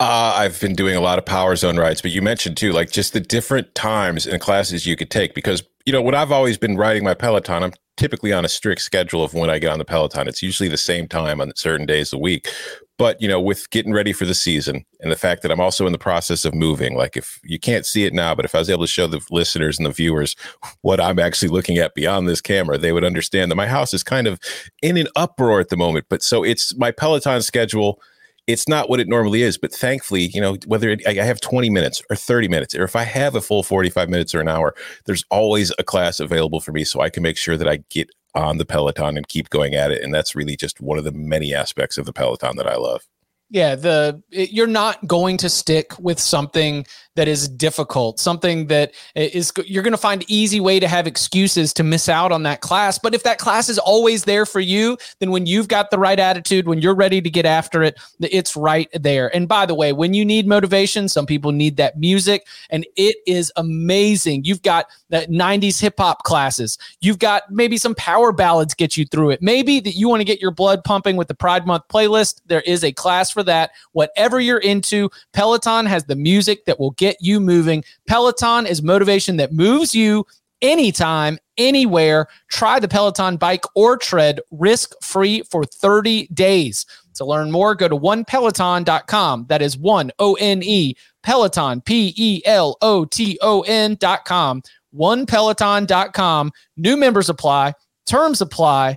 [0.00, 2.90] Uh, I've been doing a lot of power zone rides, but you mentioned too, like
[2.90, 5.34] just the different times and classes you could take.
[5.34, 8.80] Because you know, when I've always been riding my Peloton, I'm typically on a strict
[8.80, 10.28] schedule of when I get on the Peloton.
[10.28, 12.48] It's usually the same time on certain days a week.
[12.96, 15.86] But you know, with getting ready for the season and the fact that I'm also
[15.86, 18.58] in the process of moving, like if you can't see it now, but if I
[18.58, 20.36] was able to show the listeners and the viewers
[20.82, 24.02] what I'm actually looking at beyond this camera, they would understand that my house is
[24.04, 24.38] kind of
[24.80, 26.06] in an uproar at the moment.
[26.08, 28.00] But so it's my Peloton schedule
[28.46, 29.56] it's not what it normally is.
[29.56, 32.96] But thankfully, you know, whether it, I have 20 minutes or 30 minutes, or if
[32.96, 34.74] I have a full 45 minutes or an hour,
[35.06, 38.10] there's always a class available for me so I can make sure that I get
[38.34, 40.02] on the Peloton and keep going at it.
[40.02, 43.06] And that's really just one of the many aspects of the Peloton that I love.
[43.50, 48.92] Yeah, the it, you're not going to stick with something that is difficult, something that
[49.14, 52.62] is you're going to find easy way to have excuses to miss out on that
[52.62, 52.98] class.
[52.98, 56.18] But if that class is always there for you, then when you've got the right
[56.18, 59.34] attitude, when you're ready to get after it, it's right there.
[59.34, 63.16] And by the way, when you need motivation, some people need that music, and it
[63.26, 64.44] is amazing.
[64.44, 66.76] You've got uh, that 90s hip hop classes.
[67.00, 69.42] You've got maybe some power ballads get you through it.
[69.42, 72.40] Maybe that you want to get your blood pumping with the Pride Month playlist.
[72.46, 73.72] There is a class for that.
[73.92, 77.84] Whatever you're into, Peloton has the music that will get you moving.
[78.08, 80.24] Peloton is motivation that moves you
[80.62, 82.26] anytime, anywhere.
[82.50, 86.86] Try the Peloton bike or tread risk free for 30 days.
[87.16, 89.46] To learn more, go to onepeloton.com.
[89.48, 94.62] That is one O N E Peloton, P E L O T O N.com.
[94.94, 96.52] Onepeloton.com.
[96.76, 97.74] New members apply,
[98.06, 98.96] terms apply.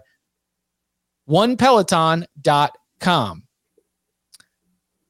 [1.29, 3.46] Onepeloton.com.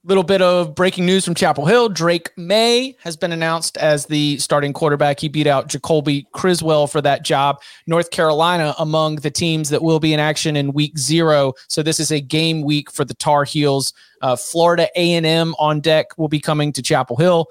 [0.08, 1.90] Little bit of breaking news from Chapel Hill.
[1.90, 5.20] Drake Maye has been announced as the starting quarterback.
[5.20, 7.62] He beat out Jacoby Criswell for that job.
[7.88, 11.52] North Carolina among the teams that will be in action in week zero.
[11.68, 13.92] So this is a game week for the Tar Heels.
[14.22, 17.48] Uh, Florida A&M on deck will be coming to Chapel Hill.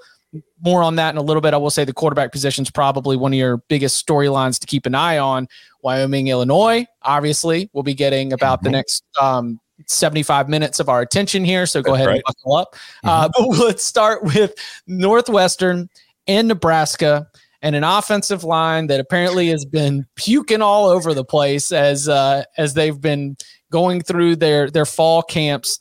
[0.59, 1.53] More on that in a little bit.
[1.53, 4.87] I will say the quarterback position is probably one of your biggest storylines to keep
[4.87, 5.47] an eye on.
[5.83, 8.65] Wyoming, Illinois, obviously, will be getting about mm-hmm.
[8.65, 11.65] the next um, 75 minutes of our attention here.
[11.65, 12.15] So go That's ahead right.
[12.15, 12.75] and buckle up.
[13.05, 13.09] Mm-hmm.
[13.09, 14.53] Uh, but let's start with
[14.87, 15.89] Northwestern
[16.27, 17.27] and Nebraska
[17.61, 22.43] and an offensive line that apparently has been puking all over the place as uh,
[22.57, 23.37] as they've been
[23.71, 25.79] going through their their fall camps.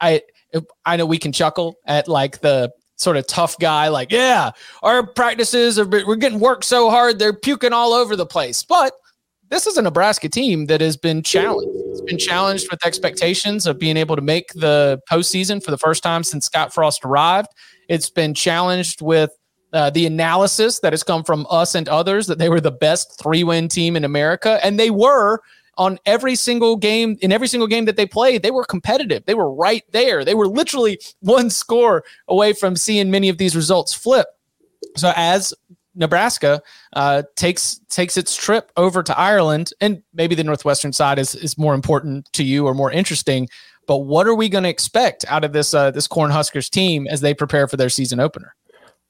[0.00, 0.22] I
[0.84, 4.50] I know we can chuckle at like the sort of tough guy, like yeah,
[4.82, 8.92] our practices are we're getting worked so hard they're puking all over the place, but
[9.50, 11.68] this is a Nebraska team that has been challenged.
[11.90, 16.02] It's been challenged with expectations of being able to make the postseason for the first
[16.02, 17.48] time since Scott Frost arrived.
[17.88, 19.30] It's been challenged with
[19.72, 23.18] uh, the analysis that has come from us and others that they were the best
[23.20, 24.58] three win team in America.
[24.64, 25.40] And they were
[25.76, 29.24] on every single game, in every single game that they played, they were competitive.
[29.26, 30.24] They were right there.
[30.24, 34.26] They were literally one score away from seeing many of these results flip.
[34.96, 35.54] So, as
[35.98, 36.62] Nebraska
[36.94, 41.58] uh, takes takes its trip over to Ireland, and maybe the Northwestern side is is
[41.58, 43.48] more important to you or more interesting.
[43.86, 47.20] But what are we going to expect out of this uh, this Cornhuskers team as
[47.20, 48.54] they prepare for their season opener?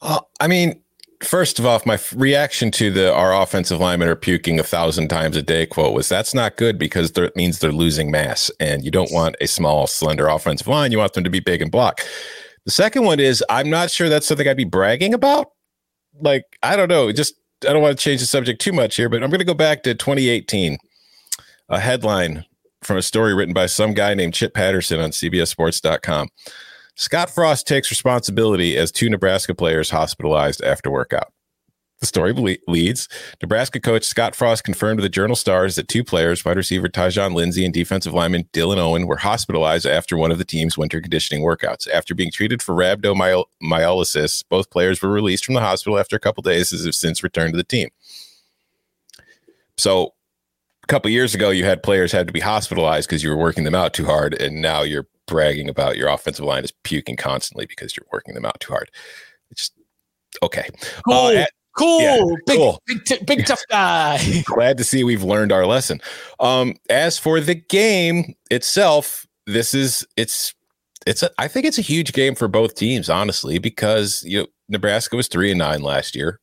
[0.00, 0.80] Uh, I mean,
[1.22, 5.36] first of all, my reaction to the our offensive linemen are puking a thousand times
[5.36, 8.90] a day quote was that's not good because it means they're losing mass, and you
[8.90, 10.90] don't want a small, slender offensive line.
[10.90, 12.00] You want them to be big and block.
[12.64, 15.52] The second one is I'm not sure that's something I'd be bragging about
[16.20, 17.34] like I don't know, just
[17.66, 19.54] I don't want to change the subject too much here, but I'm going to go
[19.54, 20.78] back to 2018.
[21.70, 22.44] A headline
[22.82, 26.28] from a story written by some guy named Chip Patterson on CBSSports.com.
[26.94, 31.32] Scott Frost takes responsibility as two Nebraska players hospitalized after workout.
[32.00, 33.08] The story leads
[33.42, 37.34] Nebraska coach Scott Frost confirmed to the Journal Stars that two players, wide receiver Tyjon
[37.34, 41.44] Lindsey and defensive lineman Dylan Owen, were hospitalized after one of the team's winter conditioning
[41.44, 41.88] workouts.
[41.88, 46.42] After being treated for rhabdomyolysis, both players were released from the hospital after a couple
[46.42, 47.88] days and have since returned to the team.
[49.76, 50.14] So,
[50.84, 53.64] a couple years ago, you had players had to be hospitalized because you were working
[53.64, 57.66] them out too hard, and now you're bragging about your offensive line is puking constantly
[57.66, 58.90] because you're working them out too hard.
[59.50, 59.74] It's just
[60.42, 60.68] okay.
[61.04, 61.14] Cool.
[61.14, 62.00] Uh, at, Cool.
[62.00, 62.82] Yeah, big, cool.
[62.86, 64.18] Big, t- big tough guy.
[64.44, 66.00] Glad to see we've learned our lesson.
[66.40, 70.54] Um, as for the game itself, this is it's
[71.06, 74.46] it's a, I think it's a huge game for both teams, honestly, because you know,
[74.68, 76.40] Nebraska was three and nine last year,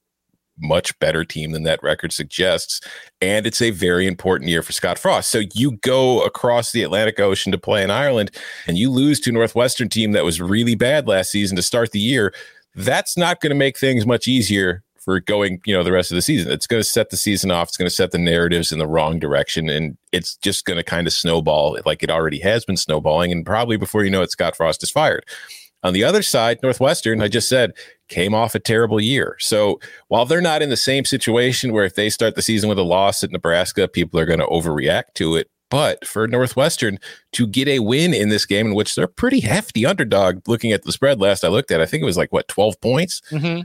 [0.57, 2.79] much better team than that record suggests,
[3.19, 5.29] and it's a very important year for Scott Frost.
[5.29, 8.31] So you go across the Atlantic Ocean to play in Ireland,
[8.67, 11.91] and you lose to a Northwestern team that was really bad last season to start
[11.91, 12.33] the year.
[12.73, 16.15] That's not going to make things much easier for going, you know, the rest of
[16.15, 16.51] the season.
[16.51, 17.69] It's going to set the season off.
[17.69, 20.83] It's going to set the narratives in the wrong direction, and it's just going to
[20.83, 23.31] kind of snowball like it already has been snowballing.
[23.31, 25.23] And probably before you know it, Scott Frost is fired.
[25.83, 27.73] On the other side, Northwestern, I just said,
[28.09, 29.35] came off a terrible year.
[29.39, 32.79] So while they're not in the same situation where if they start the season with
[32.79, 35.51] a loss at Nebraska, people are going to overreact to it.
[35.69, 36.97] But for Northwestern
[37.33, 40.83] to get a win in this game, in which they're pretty hefty underdog, looking at
[40.83, 43.21] the spread last I looked at, I think it was like what twelve points.
[43.31, 43.61] Mm-hmm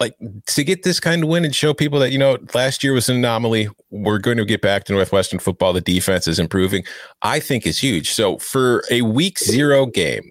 [0.00, 0.14] like
[0.46, 3.08] to get this kind of win and show people that you know last year was
[3.08, 6.84] an anomaly we're going to get back to northwestern football the defense is improving
[7.22, 10.28] i think is huge so for a week zero game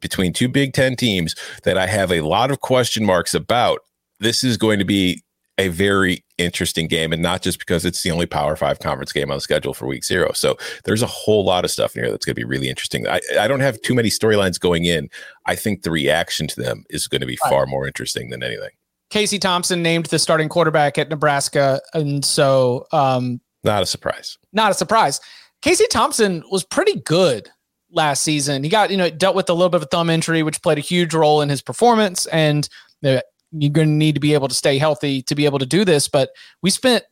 [0.00, 1.34] between two big ten teams
[1.64, 3.80] that i have a lot of question marks about
[4.20, 5.22] this is going to be
[5.58, 9.30] a very interesting game, and not just because it's the only Power Five conference game
[9.30, 10.32] on the schedule for Week Zero.
[10.32, 13.08] So there's a whole lot of stuff in here that's going to be really interesting.
[13.08, 15.10] I, I don't have too many storylines going in.
[15.46, 18.70] I think the reaction to them is going to be far more interesting than anything.
[19.10, 24.38] Casey Thompson named the starting quarterback at Nebraska, and so um, not a surprise.
[24.52, 25.20] Not a surprise.
[25.62, 27.48] Casey Thompson was pretty good
[27.90, 28.62] last season.
[28.62, 30.78] He got you know dealt with a little bit of a thumb injury, which played
[30.78, 32.68] a huge role in his performance, and
[33.02, 35.84] you're going to need to be able to stay healthy to be able to do
[35.84, 36.08] this.
[36.08, 36.30] But
[36.62, 37.04] we spent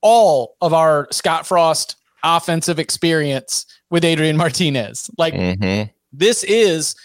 [0.00, 5.10] all of our Scott Frost offensive experience with Adrian Martinez.
[5.18, 5.90] Like mm-hmm.
[6.12, 6.96] this is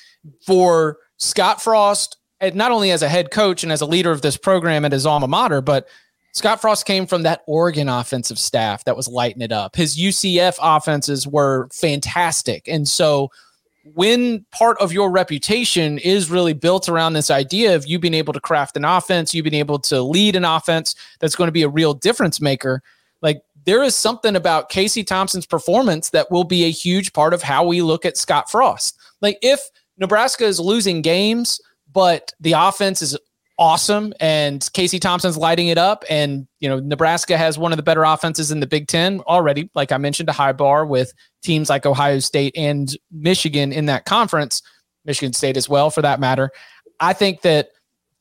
[0.46, 2.18] for Scott Frost
[2.52, 5.06] not only as a head coach and as a leader of this program at his
[5.06, 5.88] alma mater, but
[6.34, 9.76] Scott Frost came from that Oregon offensive staff that was lighting it up.
[9.76, 12.68] His UCF offenses were fantastic.
[12.68, 13.30] And so
[13.94, 18.34] when part of your reputation is really built around this idea of you being able
[18.34, 21.64] to craft an offense, you being able to lead an offense that's going to be
[21.64, 22.82] a real difference maker,
[23.22, 27.44] like there is something about Casey Thompson's performance that will be a huge part of
[27.44, 28.98] how we look at Scott Frost.
[29.22, 31.62] Like if Nebraska is losing games,
[31.94, 33.18] but the offense is
[33.60, 37.84] awesome and Casey Thompson's lighting it up and you know Nebraska has one of the
[37.84, 41.14] better offenses in the Big 10 already like I mentioned a high bar with
[41.44, 44.64] teams like Ohio State and Michigan in that conference
[45.06, 46.50] Michigan State as well for that matter.
[47.00, 47.70] I think that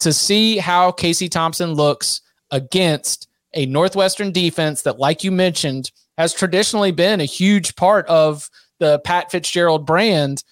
[0.01, 2.21] to see how Casey Thompson looks
[2.51, 8.51] against a Northwestern defense that like you mentioned has traditionally been a huge part of
[8.81, 10.43] the Pat Fitzgerald brand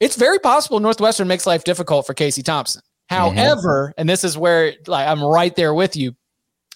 [0.00, 2.82] it's very possible Northwestern makes life difficult for Casey Thompson.
[3.10, 3.36] Mm-hmm.
[3.36, 4.00] However, mm-hmm.
[4.00, 6.14] and this is where like I'm right there with you.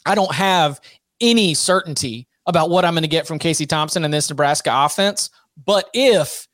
[0.07, 0.81] I don't have
[1.21, 5.31] any certainty about what I'm going to get from Casey Thompson in this Nebraska offense.
[5.65, 6.47] But if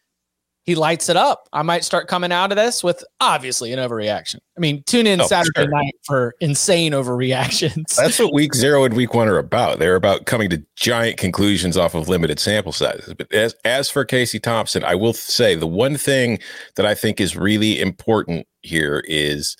[0.70, 1.48] he lights it up.
[1.52, 4.36] I might start coming out of this with obviously an overreaction.
[4.56, 5.68] I mean, tune in oh, Saturday sure.
[5.68, 7.96] night for insane overreactions.
[7.96, 9.80] That's what week zero and week one are about.
[9.80, 13.14] They're about coming to giant conclusions off of limited sample sizes.
[13.14, 16.38] But as as for Casey Thompson, I will say the one thing
[16.76, 19.56] that I think is really important here is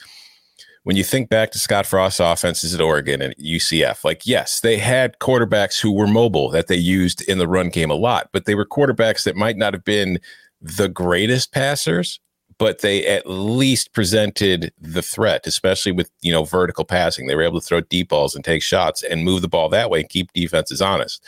[0.85, 4.79] when you think back to Scott Frost's offenses at Oregon and UCF, like, yes, they
[4.79, 8.45] had quarterbacks who were mobile that they used in the run game a lot, but
[8.45, 10.21] they were quarterbacks that might not have been
[10.61, 12.21] the greatest passers,
[12.59, 17.27] but they at least presented the threat, especially with you know vertical passing.
[17.27, 19.91] They were able to throw deep balls and take shots and move the ball that
[19.91, 21.25] way and keep defenses honest.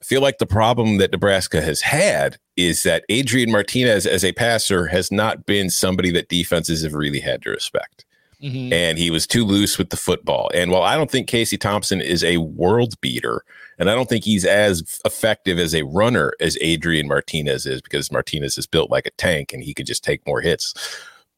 [0.00, 4.32] I feel like the problem that Nebraska has had is that Adrian Martinez as a
[4.32, 8.04] passer has not been somebody that defenses have really had to respect.
[8.42, 8.72] Mm-hmm.
[8.72, 10.50] And he was too loose with the football.
[10.54, 13.42] And while I don't think Casey Thompson is a world beater,
[13.78, 18.12] and I don't think he's as effective as a runner as Adrian Martinez is because
[18.12, 20.74] Martinez is built like a tank and he could just take more hits.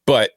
[0.07, 0.33] But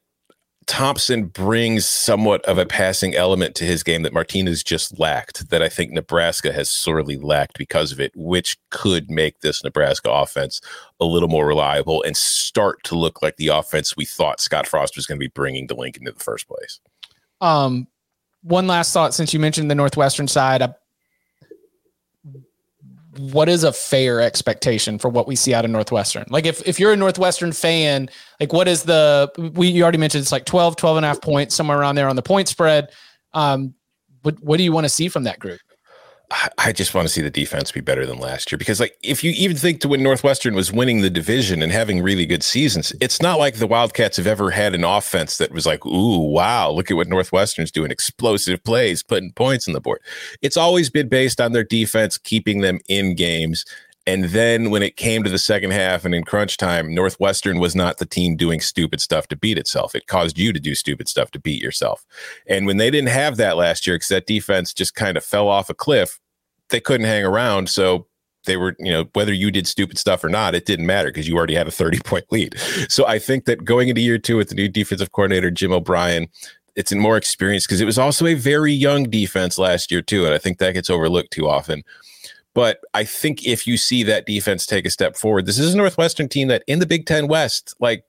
[0.68, 5.62] Thompson brings somewhat of a passing element to his game that Martinez just lacked, that
[5.62, 10.62] I think Nebraska has sorely lacked because of it, which could make this Nebraska offense
[11.00, 14.96] a little more reliable and start to look like the offense we thought Scott Frost
[14.96, 16.80] was going to be bringing to Lincoln in the first place.
[17.42, 17.88] Um,
[18.44, 20.74] one last thought since you mentioned the Northwestern side, I
[23.18, 26.26] what is a fair expectation for what we see out of Northwestern?
[26.30, 28.10] Like if, if you're a Northwestern fan,
[28.40, 31.22] like what is the, we, you already mentioned it's like 12, 12 and a half
[31.22, 32.90] points, somewhere around there on the point spread.
[33.34, 33.74] Um,
[34.22, 35.60] what, what do you want to see from that group?
[36.58, 39.24] I just want to see the defense be better than last year because, like, if
[39.24, 42.94] you even think to when Northwestern was winning the division and having really good seasons,
[43.02, 46.70] it's not like the Wildcats have ever had an offense that was like, "Ooh, wow,
[46.70, 47.92] look at what Northwestern's doing!
[47.92, 50.00] Explosive plays, putting points on the board."
[50.42, 53.66] It's always been based on their defense keeping them in games.
[54.08, 57.76] And then when it came to the second half and in crunch time, Northwestern was
[57.76, 59.94] not the team doing stupid stuff to beat itself.
[59.94, 62.04] It caused you to do stupid stuff to beat yourself.
[62.48, 65.48] And when they didn't have that last year, because that defense just kind of fell
[65.48, 66.20] off a cliff,
[66.70, 67.70] they couldn't hang around.
[67.70, 68.08] So
[68.46, 71.28] they were, you know, whether you did stupid stuff or not, it didn't matter because
[71.28, 72.58] you already had a 30 point lead.
[72.90, 76.28] So I think that going into year two with the new defensive coordinator, Jim O'Brien,
[76.76, 80.26] it's in more experience because it was also a very young defense last year, too.
[80.26, 81.84] And I think that gets overlooked too often.
[82.54, 85.78] But I think if you see that defense take a step forward, this is a
[85.78, 88.04] Northwestern team that in the Big Ten West, like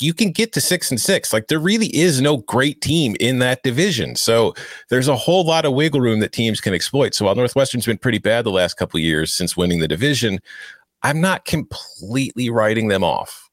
[0.00, 1.32] you can get to six and six.
[1.32, 4.16] Like there really is no great team in that division.
[4.16, 4.54] So
[4.90, 7.14] there's a whole lot of wiggle room that teams can exploit.
[7.14, 10.40] So while Northwestern's been pretty bad the last couple years since winning the division,
[11.02, 13.48] I'm not completely writing them off.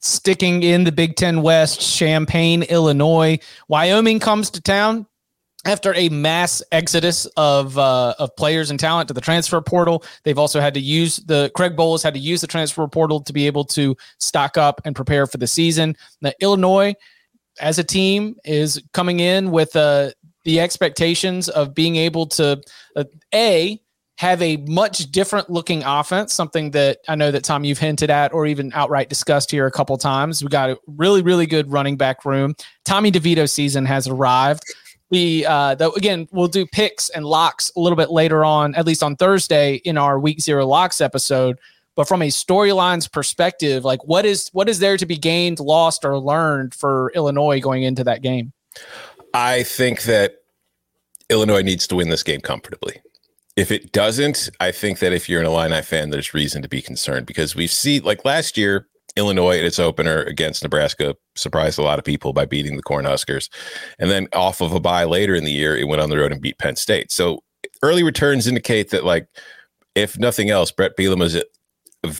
[0.00, 3.38] Sticking in the Big Ten West, Champaign, Illinois,
[3.68, 5.06] Wyoming comes to town
[5.64, 10.38] after a mass exodus of uh, of players and talent to the transfer portal, they've
[10.38, 13.46] also had to use the Craig Bohl's had to use the transfer portal to be
[13.46, 15.96] able to stock up and prepare for the season.
[16.20, 16.94] Now, Illinois,
[17.60, 20.12] as a team, is coming in with a
[20.44, 22.60] the expectations of being able to
[22.96, 23.80] uh, a
[24.18, 28.32] have a much different looking offense, something that I know that Tom you've hinted at
[28.32, 30.42] or even outright discussed here a couple times.
[30.42, 32.54] We got a really, really good running back room.
[32.84, 34.62] Tommy DeVito season has arrived.
[35.12, 39.04] We uh again we'll do picks and locks a little bit later on, at least
[39.04, 41.58] on Thursday in our week zero locks episode.
[41.94, 46.04] But from a storylines perspective, like what is what is there to be gained, lost,
[46.04, 48.52] or learned for Illinois going into that game?
[49.34, 50.42] I think that
[51.30, 53.02] Illinois needs to win this game comfortably
[53.56, 56.80] if it doesn't, I think that if you're an Illini fan, there's reason to be
[56.80, 58.86] concerned because we've seen like last year,
[59.16, 63.48] Illinois at its opener against Nebraska surprised a lot of people by beating the Cornhuskers.
[63.98, 66.32] And then off of a bye later in the year, it went on the road
[66.32, 67.12] and beat Penn State.
[67.12, 67.42] So
[67.82, 69.26] early returns indicate that, like,
[69.94, 71.44] if nothing else, Bret Bielema is a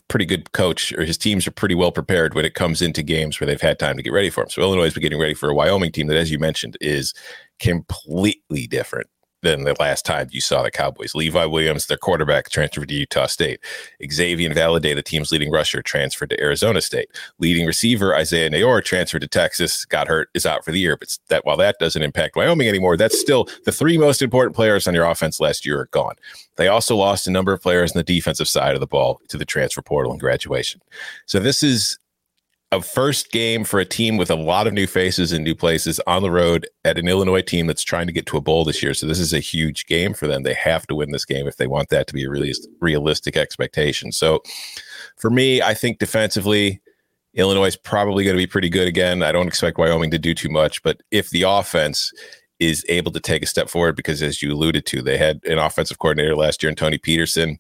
[0.09, 3.41] pretty good coach, or his teams are pretty well prepared when it comes into games
[3.41, 4.51] where they've had time to get ready for them.
[4.51, 7.15] So Illinois been getting ready for a Wyoming team that, as you mentioned, is
[7.59, 9.09] completely different
[9.43, 11.15] than the last time you saw the Cowboys.
[11.15, 13.61] Levi Williams, their quarterback, transferred to Utah State.
[14.03, 17.09] Xazavian Valladay, the team's leading rusher, transferred to Arizona State.
[17.39, 20.97] Leading receiver Isaiah Neyor transferred to Texas, got hurt, is out for the year.
[20.97, 24.87] But that while that doesn't impact Wyoming anymore, that's still the three most important players
[24.87, 26.15] on your offense last year are gone.
[26.57, 29.39] They also lost a number of players on the defensive side of the ball to
[29.39, 30.81] the transfer portal and graduation.
[31.27, 31.99] So this is
[32.73, 36.01] a first game for a team with a lot of new faces and new places
[36.07, 38.83] on the road at an Illinois team that's trying to get to a bowl this
[38.83, 38.95] year.
[38.95, 40.43] So this is a huge game for them.
[40.43, 43.37] They have to win this game if they want that to be a really realistic
[43.37, 44.11] expectation.
[44.11, 44.43] So
[45.19, 46.81] for me, I think defensively,
[47.35, 49.23] Illinois is probably going to be pretty good again.
[49.23, 52.11] I don't expect Wyoming to do too much, but if the offense
[52.59, 55.59] is able to take a step forward, because as you alluded to, they had an
[55.59, 57.59] offensive coordinator last year in Tony Petersen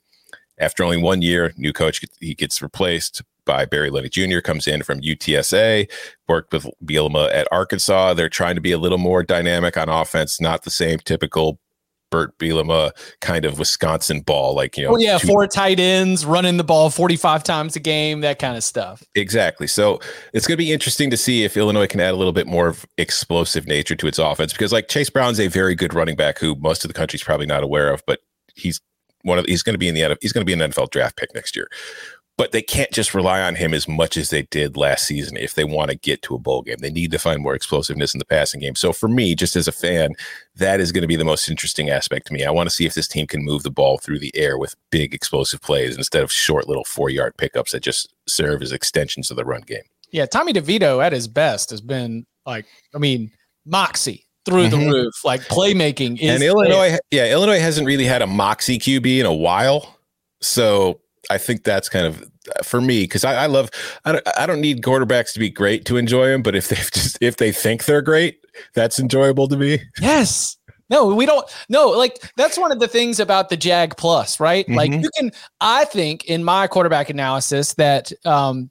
[0.59, 4.41] After only one year, new coach he gets replaced by Barry Lunney Jr.
[4.41, 5.91] comes in from UTSA,
[6.29, 8.15] worked with Bielema at Arkansas.
[8.15, 11.59] They're trying to be a little more dynamic on offense, not the same typical
[12.13, 14.93] Bert Bielema kind of Wisconsin ball, like you know.
[14.93, 18.39] Oh yeah, two- four tight ends running the ball forty five times a game, that
[18.39, 19.03] kind of stuff.
[19.17, 19.67] Exactly.
[19.67, 19.99] So
[20.33, 22.69] it's going to be interesting to see if Illinois can add a little bit more
[22.69, 26.39] of explosive nature to its offense because like Chase Brown's a very good running back
[26.39, 28.21] who most of the country's probably not aware of, but
[28.55, 28.81] he's
[29.23, 31.17] one of he's going to be in the he's going to be an NFL draft
[31.17, 31.69] pick next year
[32.43, 35.55] but they can't just rely on him as much as they did last season if
[35.55, 36.79] they want to get to a bowl game.
[36.81, 38.75] They need to find more explosiveness in the passing game.
[38.75, 40.11] So for me, just as a fan,
[40.57, 42.45] that is going to be the most interesting aspect to me.
[42.45, 44.75] I want to see if this team can move the ball through the air with
[44.91, 49.31] big explosive plays instead of short little four yard pickups that just serve as extensions
[49.31, 49.85] of the run game.
[50.11, 53.31] Yeah, Tommy DeVito at his best has been like, I mean,
[53.67, 54.81] moxie through mm-hmm.
[54.81, 56.21] the roof, like playmaking.
[56.21, 57.01] and Illinois, there.
[57.13, 59.97] yeah, Illinois hasn't really had a moxie QB in a while.
[60.41, 60.99] So
[61.33, 62.25] I think that's kind of
[62.63, 63.71] for me because I, I, love
[64.05, 66.77] I don't, I don't need quarterbacks to be great to enjoy them, but if they
[66.93, 68.41] just if they think they're great,
[68.75, 69.81] that's enjoyable to me.
[70.01, 70.57] Yes.
[70.91, 71.49] No, we don't.
[71.71, 74.67] No, like that's one of the things about the Jag Plus, right?
[74.67, 74.75] Mm-hmm.
[74.75, 75.31] Like you can,
[75.61, 78.71] I think, in my quarterback analysis, that um,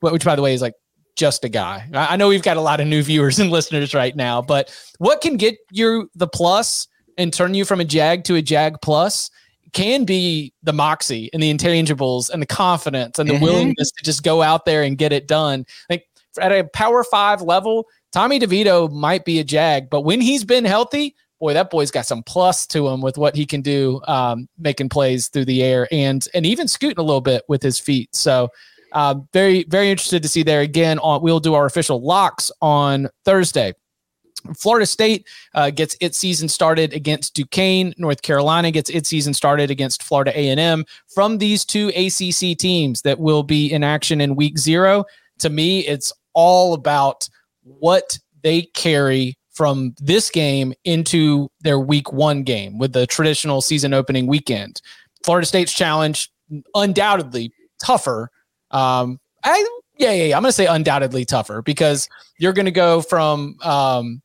[0.00, 0.74] which by the way is like
[1.16, 1.88] just a guy.
[1.92, 5.20] I know we've got a lot of new viewers and listeners right now, but what
[5.20, 6.86] can get you the plus
[7.16, 9.30] and turn you from a Jag to a Jag Plus
[9.72, 13.44] can be the moxie and the intangibles and the confidence and the mm-hmm.
[13.44, 15.64] willingness to just go out there and get it done.
[15.90, 16.08] Like
[16.40, 20.64] at a power five level, Tommy DeVito might be a jag, but when he's been
[20.64, 24.48] healthy, boy, that boy's got some plus to him with what he can do, um,
[24.58, 28.14] making plays through the air and and even scooting a little bit with his feet.
[28.14, 28.48] So
[28.92, 30.98] uh, very very interested to see there again.
[31.00, 33.74] On we'll do our official locks on Thursday.
[34.56, 37.94] Florida State uh, gets its season started against Duquesne.
[37.98, 40.84] North Carolina gets its season started against Florida A&M.
[41.06, 45.04] From these two ACC teams that will be in action in Week Zero,
[45.38, 47.28] to me, it's all about
[47.62, 53.92] what they carry from this game into their Week One game with the traditional season
[53.92, 54.80] opening weekend.
[55.24, 56.30] Florida State's challenge
[56.74, 58.30] undoubtedly tougher.
[58.70, 59.66] Um, I
[59.98, 60.36] yeah, yeah, yeah.
[60.36, 62.08] I'm going to say undoubtedly tougher because
[62.38, 64.22] you're going to go from um,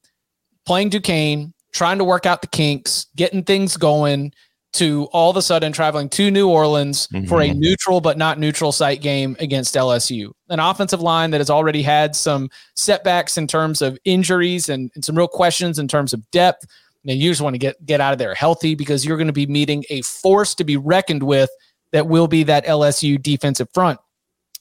[0.66, 4.34] playing Duquesne, trying to work out the kinks, getting things going,
[4.74, 7.28] to all of a sudden traveling to New Orleans mm-hmm.
[7.28, 10.32] for a neutral but not neutral site game against LSU.
[10.50, 15.06] An offensive line that has already had some setbacks in terms of injuries and, and
[15.06, 16.66] some real questions in terms of depth.
[17.06, 19.34] And you just want to get get out of there healthy because you're going to
[19.34, 21.50] be meeting a force to be reckoned with
[21.92, 24.00] that will be that LSU defensive front.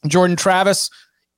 [0.06, 0.90] Jordan Travis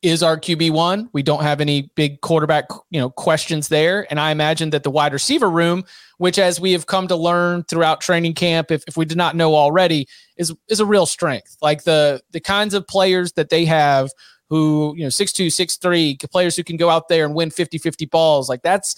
[0.05, 1.09] is our QB one.
[1.15, 4.07] We don't have any big quarterback, you know, questions there.
[4.11, 5.85] And I imagine that the wide receiver room,
[6.19, 9.35] which as we have come to learn throughout training camp, if, if we did not
[9.35, 11.57] know already, is is a real strength.
[11.63, 14.11] Like the the kinds of players that they have
[14.51, 17.49] who, you know, six two, six three, players who can go out there and win
[17.49, 18.49] 50-50 balls.
[18.49, 18.95] Like that's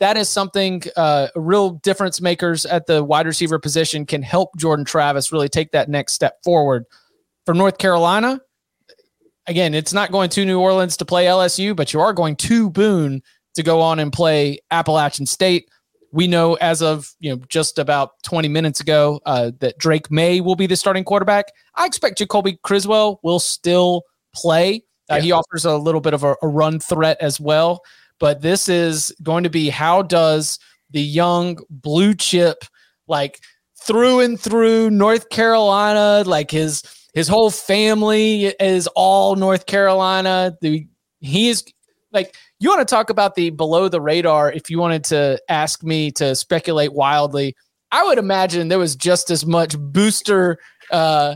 [0.00, 4.84] that is something uh, real difference makers at the wide receiver position can help Jordan
[4.84, 6.84] Travis really take that next step forward.
[7.46, 8.40] For North Carolina,
[9.48, 12.70] again, it's not going to New Orleans to play LSU, but you are going to
[12.70, 13.22] Boone
[13.54, 15.68] to go on and play Appalachian State.
[16.12, 20.40] We know as of you know just about 20 minutes ago uh, that Drake Maye
[20.40, 21.52] will be the starting quarterback.
[21.74, 24.84] I expect Jacoby Criswell will still play.
[25.10, 25.20] Uh, yeah.
[25.20, 27.82] He offers a little bit of a, a run threat as well
[28.18, 30.58] but this is going to be how does
[30.90, 32.64] the young blue chip
[33.06, 33.40] like
[33.80, 36.82] through and through North Carolina, like his
[37.14, 40.56] his whole family is all North Carolina.
[40.60, 40.86] The
[41.20, 41.64] he is
[42.12, 45.82] like you want to talk about the below the radar if you wanted to ask
[45.82, 47.54] me to speculate wildly
[47.90, 50.58] i would imagine there was just as much booster
[50.92, 51.34] uh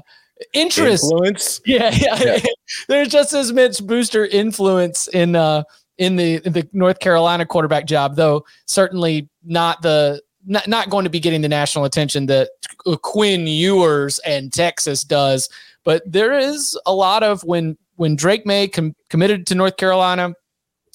[0.55, 2.23] interest influence yeah, yeah.
[2.23, 2.39] yeah.
[2.89, 5.63] there's just as much booster influence in uh
[5.99, 11.11] in the the North Carolina quarterback job, though certainly not the not, not going to
[11.11, 12.51] be getting the national attention that
[13.03, 15.49] Quinn Ewers and Texas does.
[15.85, 20.35] But there is a lot of when when Drake Maye com- committed to North Carolina,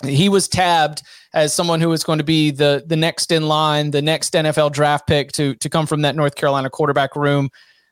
[0.03, 1.01] he was tabbed
[1.33, 4.71] as someone who was going to be the the next in line, the next NFL
[4.71, 7.49] draft pick to to come from that North Carolina quarterback room.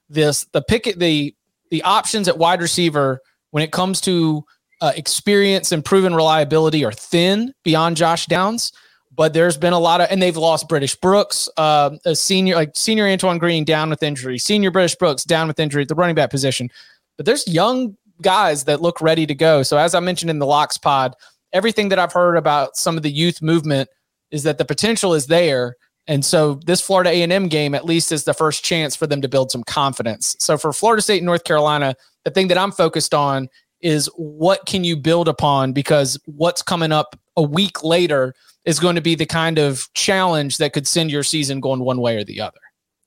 [0.09, 1.35] This the pick the
[1.71, 3.19] the options at wide receiver
[3.51, 4.43] when it comes to
[4.81, 8.71] uh, experience and proven reliability are thin beyond Josh Downs.
[9.15, 12.71] But there's been a lot of, and they've lost British Brooks, uh, a senior like
[12.75, 16.15] senior Antoine Green down with injury, senior British Brooks down with injury at the running
[16.15, 16.69] back position.
[17.17, 19.63] But there's young guys that look ready to go.
[19.63, 21.15] So as I mentioned in the locks pod,
[21.53, 23.89] everything that I've heard about some of the youth movement
[24.31, 25.75] is that the potential is there.
[26.07, 29.27] And so this Florida A&M game at least is the first chance for them to
[29.27, 30.35] build some confidence.
[30.39, 31.95] So for Florida State and North Carolina,
[32.25, 33.47] the thing that I'm focused on
[33.81, 38.33] is what can you build upon because what's coming up a week later
[38.65, 42.01] is going to be the kind of challenge that could send your season going one
[42.01, 42.59] way or the other.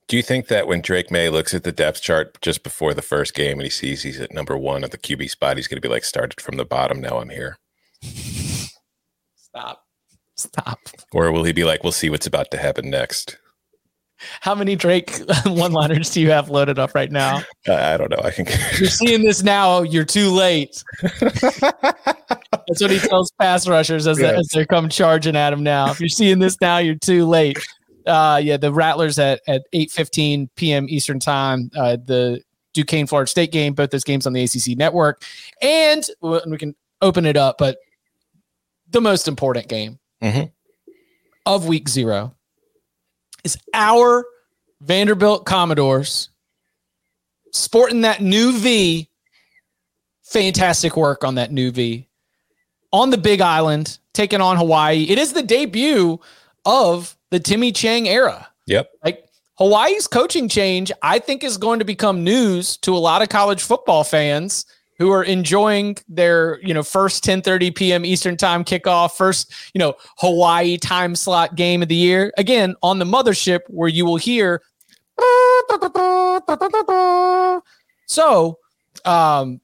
[0.07, 3.03] Do you think that when Drake Maye looks at the depth chart just before the
[3.03, 5.77] first game and he sees he's at number one at the QB spot, he's going
[5.77, 7.01] to be like, started from the bottom.
[7.01, 7.59] Now I'm here.
[9.37, 9.85] Stop.
[10.37, 10.79] Stop.
[11.13, 13.37] Or will he be like, we'll see what's about to happen next?
[14.41, 17.43] How many Drake one liners do you have loaded up right now?
[17.69, 18.21] I don't know.
[18.25, 18.47] I can.
[18.79, 19.83] you're seeing this now.
[19.83, 20.83] You're too late.
[22.69, 24.31] That's what he tells pass rushers as, yes.
[24.31, 25.91] they, as they come charging at him now.
[25.91, 27.59] If you're seeing this now, you're too late.
[28.07, 30.87] Uh, yeah, the Rattlers at at 8:15 p.m.
[30.89, 31.71] Eastern time.
[31.77, 32.43] Uh, the
[32.75, 33.75] Duquesne Florida State game.
[33.75, 35.23] Both those games on the ACC network,
[35.63, 37.57] and we can open it up.
[37.59, 37.79] But
[38.91, 40.45] the most important game mm-hmm.
[41.47, 42.35] of Week Zero
[43.45, 44.25] is our
[44.81, 46.31] Vanderbilt Commodores
[47.53, 49.09] sporting that new V.
[50.25, 52.08] Fantastic work on that new V
[52.93, 55.05] on the Big Island, taking on Hawaii.
[55.09, 56.19] It is the debut
[56.65, 58.49] of the Timmy Chang era.
[58.67, 58.91] Yep.
[59.05, 59.29] Like
[59.59, 63.63] Hawaii's coaching change, I think, is going to become news to a lot of college
[63.63, 64.65] football fans
[64.99, 68.05] who are enjoying their, you know, first 10 30 p.m.
[68.05, 72.33] Eastern time kickoff, first, you know, Hawaii time slot game of the year.
[72.37, 74.63] Again, on the mothership where you will hear.
[78.07, 78.59] So,
[79.05, 79.61] um,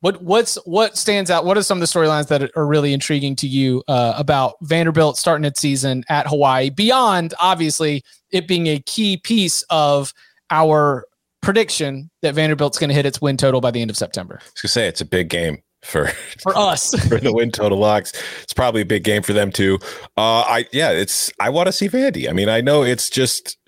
[0.00, 1.44] what what's what stands out?
[1.44, 5.16] What are some of the storylines that are really intriguing to you uh, about Vanderbilt
[5.16, 6.70] starting its season at Hawaii?
[6.70, 10.12] Beyond obviously it being a key piece of
[10.50, 11.04] our
[11.40, 14.34] prediction that Vanderbilt's going to hit its win total by the end of September.
[14.40, 16.06] I was going to say it's a big game for
[16.42, 18.12] for us for the win total locks.
[18.42, 19.78] It's probably a big game for them too.
[20.16, 22.28] Uh, I yeah, it's I want to see Vandy.
[22.28, 23.58] I mean, I know it's just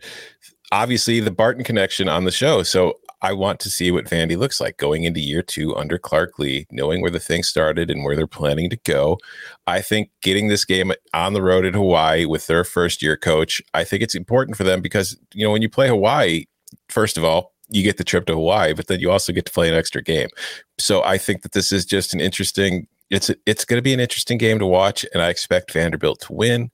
[0.71, 4.61] obviously the Barton connection on the show, so I want to see what Vandy looks
[4.61, 8.17] like going into year two under Clark Lea, knowing where the thing started and where
[8.17, 9.19] they're planning to go.
[9.67, 13.61] I think getting this game on the road in Hawaii with their first year coach,
[13.75, 16.45] I think it's important for them because you know when you play Hawaii,
[16.89, 19.53] first of all, you get the trip to Hawaii, but then you also get to
[19.53, 20.29] play an extra game.
[20.79, 22.87] So I think that this is just an interesting.
[23.11, 26.33] It's it's going to be an interesting game to watch, and I expect Vanderbilt to
[26.33, 26.71] win.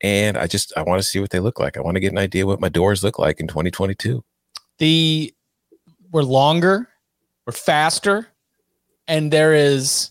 [0.00, 1.76] And I just I want to see what they look like.
[1.76, 4.24] I want to get an idea what my doors look like in 2022.
[4.78, 5.34] The
[6.10, 6.88] we're longer,
[7.46, 8.28] we're faster,
[9.06, 10.10] and there is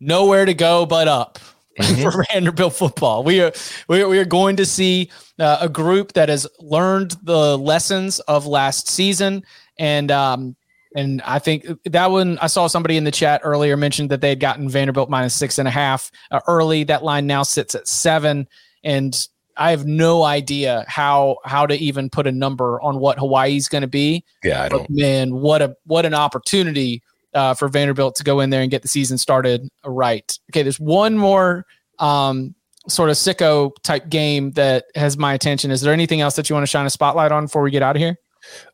[0.00, 1.38] nowhere to go but up.
[1.76, 2.02] Mm-hmm.
[2.04, 3.22] for Vanderbilt football.
[3.22, 3.52] We are
[3.86, 8.18] we are, we are going to see uh, a group that has learned the lessons
[8.20, 9.44] of last season
[9.78, 10.56] and um,
[10.94, 14.30] and I think that one I saw somebody in the chat earlier mentioned that they
[14.30, 16.84] had gotten Vanderbilt minus six and a half uh, early.
[16.84, 18.48] That line now sits at seven,
[18.82, 19.14] and
[19.56, 23.82] I have no idea how how to even put a number on what Hawaii's going
[23.82, 24.24] to be.
[24.44, 24.82] Yeah, I don't.
[24.82, 27.02] But man, what a what an opportunity
[27.34, 30.38] uh, for Vanderbilt to go in there and get the season started right.
[30.50, 31.64] Okay, there's one more
[31.98, 32.54] um,
[32.88, 35.70] sort of sicko type game that has my attention.
[35.70, 37.82] Is there anything else that you want to shine a spotlight on before we get
[37.82, 38.18] out of here?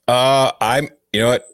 [0.09, 0.89] Uh, I'm.
[1.13, 1.45] You know what?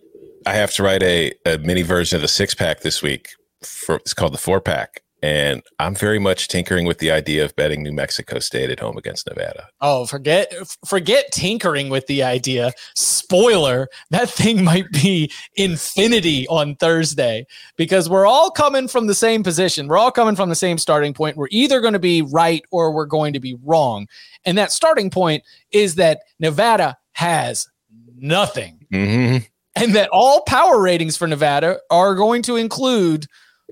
[0.46, 3.30] I have to write a, a mini version of the six pack this week.
[3.62, 7.54] For it's called the four pack, and I'm very much tinkering with the idea of
[7.56, 9.68] betting New Mexico State at home against Nevada.
[9.80, 10.52] Oh, forget
[10.86, 12.72] forget tinkering with the idea.
[12.94, 17.46] Spoiler, that thing might be infinity on Thursday
[17.76, 19.88] because we're all coming from the same position.
[19.88, 21.36] We're all coming from the same starting point.
[21.36, 24.06] We're either going to be right or we're going to be wrong.
[24.44, 25.42] And that starting point
[25.72, 27.68] is that Nevada has
[28.16, 28.86] nothing.
[28.92, 29.44] Mm-hmm.
[29.76, 33.26] And that all power ratings for Nevada are going to include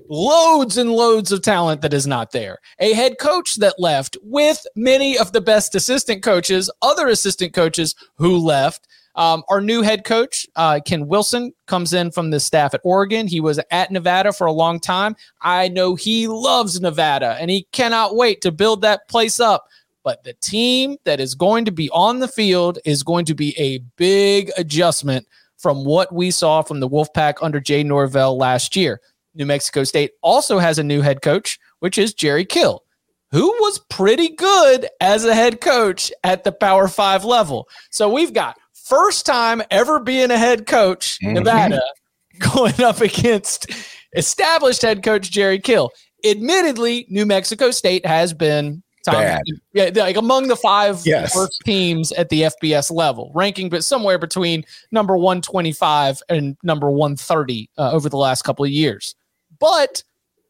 [0.09, 2.59] loads and loads of talent that is not there.
[2.79, 7.95] A head coach that left with many of the best assistant coaches, other assistant coaches
[8.17, 8.87] who left.
[9.15, 13.25] Um, our new head coach, uh, Ken Wilson, comes in from the staff at Oregon.
[13.25, 15.15] He was at Nevada for a long time.
[15.41, 19.65] I know he loves Nevada and he cannot wait to build that place up.
[20.03, 23.57] But the team that is going to be on the field is going to be
[23.57, 25.27] a big adjustment
[25.57, 29.01] from what we saw from the Wolfpack under Jay Norvell last year.
[29.37, 32.83] New Mexico State also has a new head coach, which is Jerry Kill,
[33.31, 37.69] who was pretty good as a head coach at the Power Five level.
[37.91, 41.35] So we've got first time ever being a head coach, mm-hmm.
[41.35, 41.81] Nevada,
[42.53, 43.71] going up against
[44.15, 45.91] established head coach Jerry Kill.
[46.25, 49.43] Admittedly, New Mexico State has been Bad.
[49.73, 51.35] Yeah, like among the five yes.
[51.35, 57.69] worst teams at the FBS level, ranking but somewhere between number 125 and number 130
[57.77, 59.15] uh, over the last couple of years.
[59.59, 60.03] But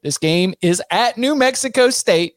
[0.04, 2.36] this game is at New Mexico State,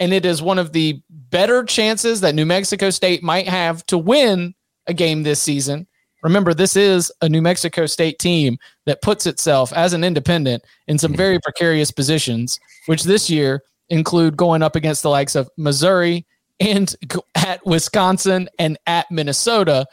[0.00, 3.98] and it is one of the better chances that New Mexico State might have to
[3.98, 4.54] win
[4.86, 5.86] a game this season.
[6.22, 10.98] Remember, this is a New Mexico State team that puts itself as an independent in
[10.98, 16.24] some very precarious positions, which this year include going up against the likes of Missouri
[16.60, 16.94] and
[17.34, 19.86] at Wisconsin and at Minnesota.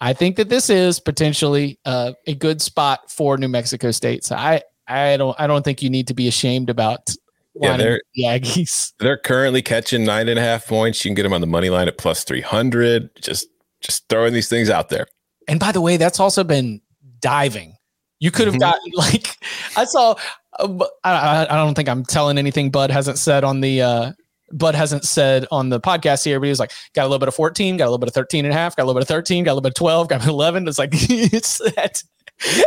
[0.00, 4.24] I think that this is potentially uh, a good spot for New Mexico State.
[4.24, 7.14] So I, I don't I don't think you need to be ashamed about
[7.54, 8.94] yeah, they're, the Aggies.
[8.98, 11.04] They're currently catching nine and a half points.
[11.04, 13.10] You can get them on the money line at plus three hundred.
[13.20, 13.46] Just
[13.80, 15.06] just throwing these things out there.
[15.46, 16.80] And by the way, that's also been
[17.20, 17.76] diving.
[18.18, 18.60] You could have mm-hmm.
[18.60, 19.36] gotten like
[19.76, 20.16] I saw.
[20.58, 24.12] Uh, I, I don't think I'm telling anything Bud hasn't said on the uh,
[24.52, 27.28] Bud hasn't said on the podcast here, but he was like, got a little bit
[27.28, 29.02] of 14, got a little bit of 13 and a half, got a little bit
[29.02, 30.68] of 13, got a little bit of 12, got 11.
[30.68, 32.04] It's like, it's at,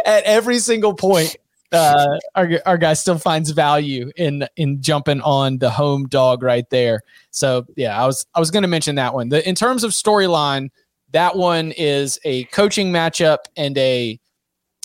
[0.05, 1.37] at every single point
[1.71, 6.69] uh, our our guy still finds value in in jumping on the home dog right
[6.69, 7.01] there.
[7.31, 9.29] So yeah, I was I was going to mention that one.
[9.29, 10.69] The, in terms of storyline,
[11.11, 14.19] that one is a coaching matchup and a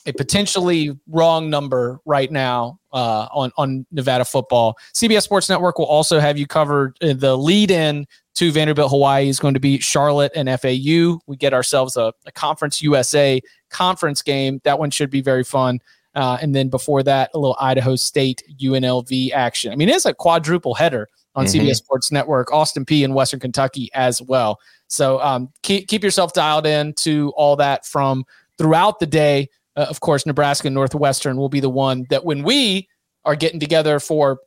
[0.07, 4.77] a potentially wrong number right now uh, on on Nevada football.
[4.95, 6.97] CBS Sports Network will also have you covered.
[7.01, 11.21] Uh, the lead in to Vanderbilt Hawaii is going to be Charlotte and FAU.
[11.27, 14.61] We get ourselves a, a Conference USA conference game.
[14.65, 15.81] That one should be very fun.
[16.15, 19.73] Uh, and then before that, a little Idaho State UNLV action.
[19.73, 21.67] I mean, it's a quadruple header on mm-hmm.
[21.67, 24.61] CBS Sports Network, Austin Peay in Western Kentucky as well.
[24.89, 28.25] So um, keep, keep yourself dialed in to all that from
[28.59, 29.49] throughout the day.
[29.75, 32.89] Uh, of course, Nebraska Northwestern will be the one that when we
[33.25, 34.41] are getting together for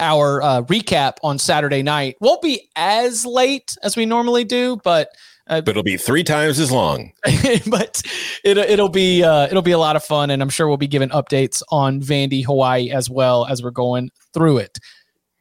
[0.00, 5.08] our uh, recap on Saturday night, won't be as late as we normally do, but
[5.48, 7.12] uh, but it'll be three times as long.
[7.66, 8.02] but
[8.44, 10.88] it, it'll be uh, it'll be a lot of fun, and I'm sure we'll be
[10.88, 14.78] giving updates on Vandy Hawaii as well as we're going through it.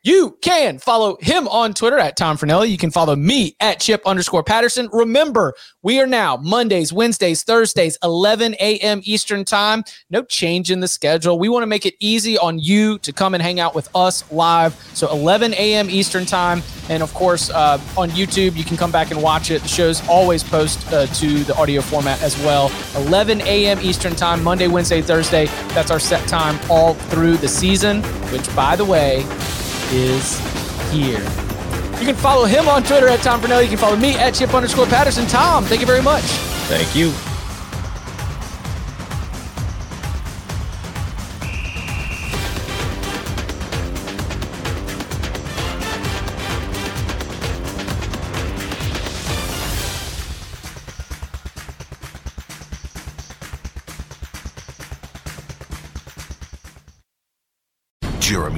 [0.05, 2.69] You can follow him on Twitter at Tom Fornelli.
[2.69, 4.87] You can follow me at Chip underscore Patterson.
[4.93, 9.01] Remember, we are now Mondays, Wednesdays, Thursdays, 11 a.m.
[9.03, 9.83] Eastern time.
[10.11, 11.39] No change in the schedule.
[11.39, 14.31] We want to make it easy on you to come and hang out with us
[14.31, 14.75] live.
[14.93, 15.89] So 11 a.m.
[15.89, 16.61] Eastern time.
[16.87, 19.63] And of course, uh, on YouTube, you can come back and watch it.
[19.63, 22.71] The shows always post uh, to the audio format as well.
[22.95, 23.79] 11 a.m.
[23.81, 25.47] Eastern time, Monday, Wednesday, Thursday.
[25.69, 29.25] That's our set time all through the season, which, by the way,
[29.91, 30.39] is
[30.91, 31.23] here.
[31.99, 33.63] You can follow him on Twitter at Tom Fornelli.
[33.63, 35.25] You can follow me at Chip underscore Patterson.
[35.27, 36.23] Tom, thank you very much.
[36.67, 37.13] Thank you.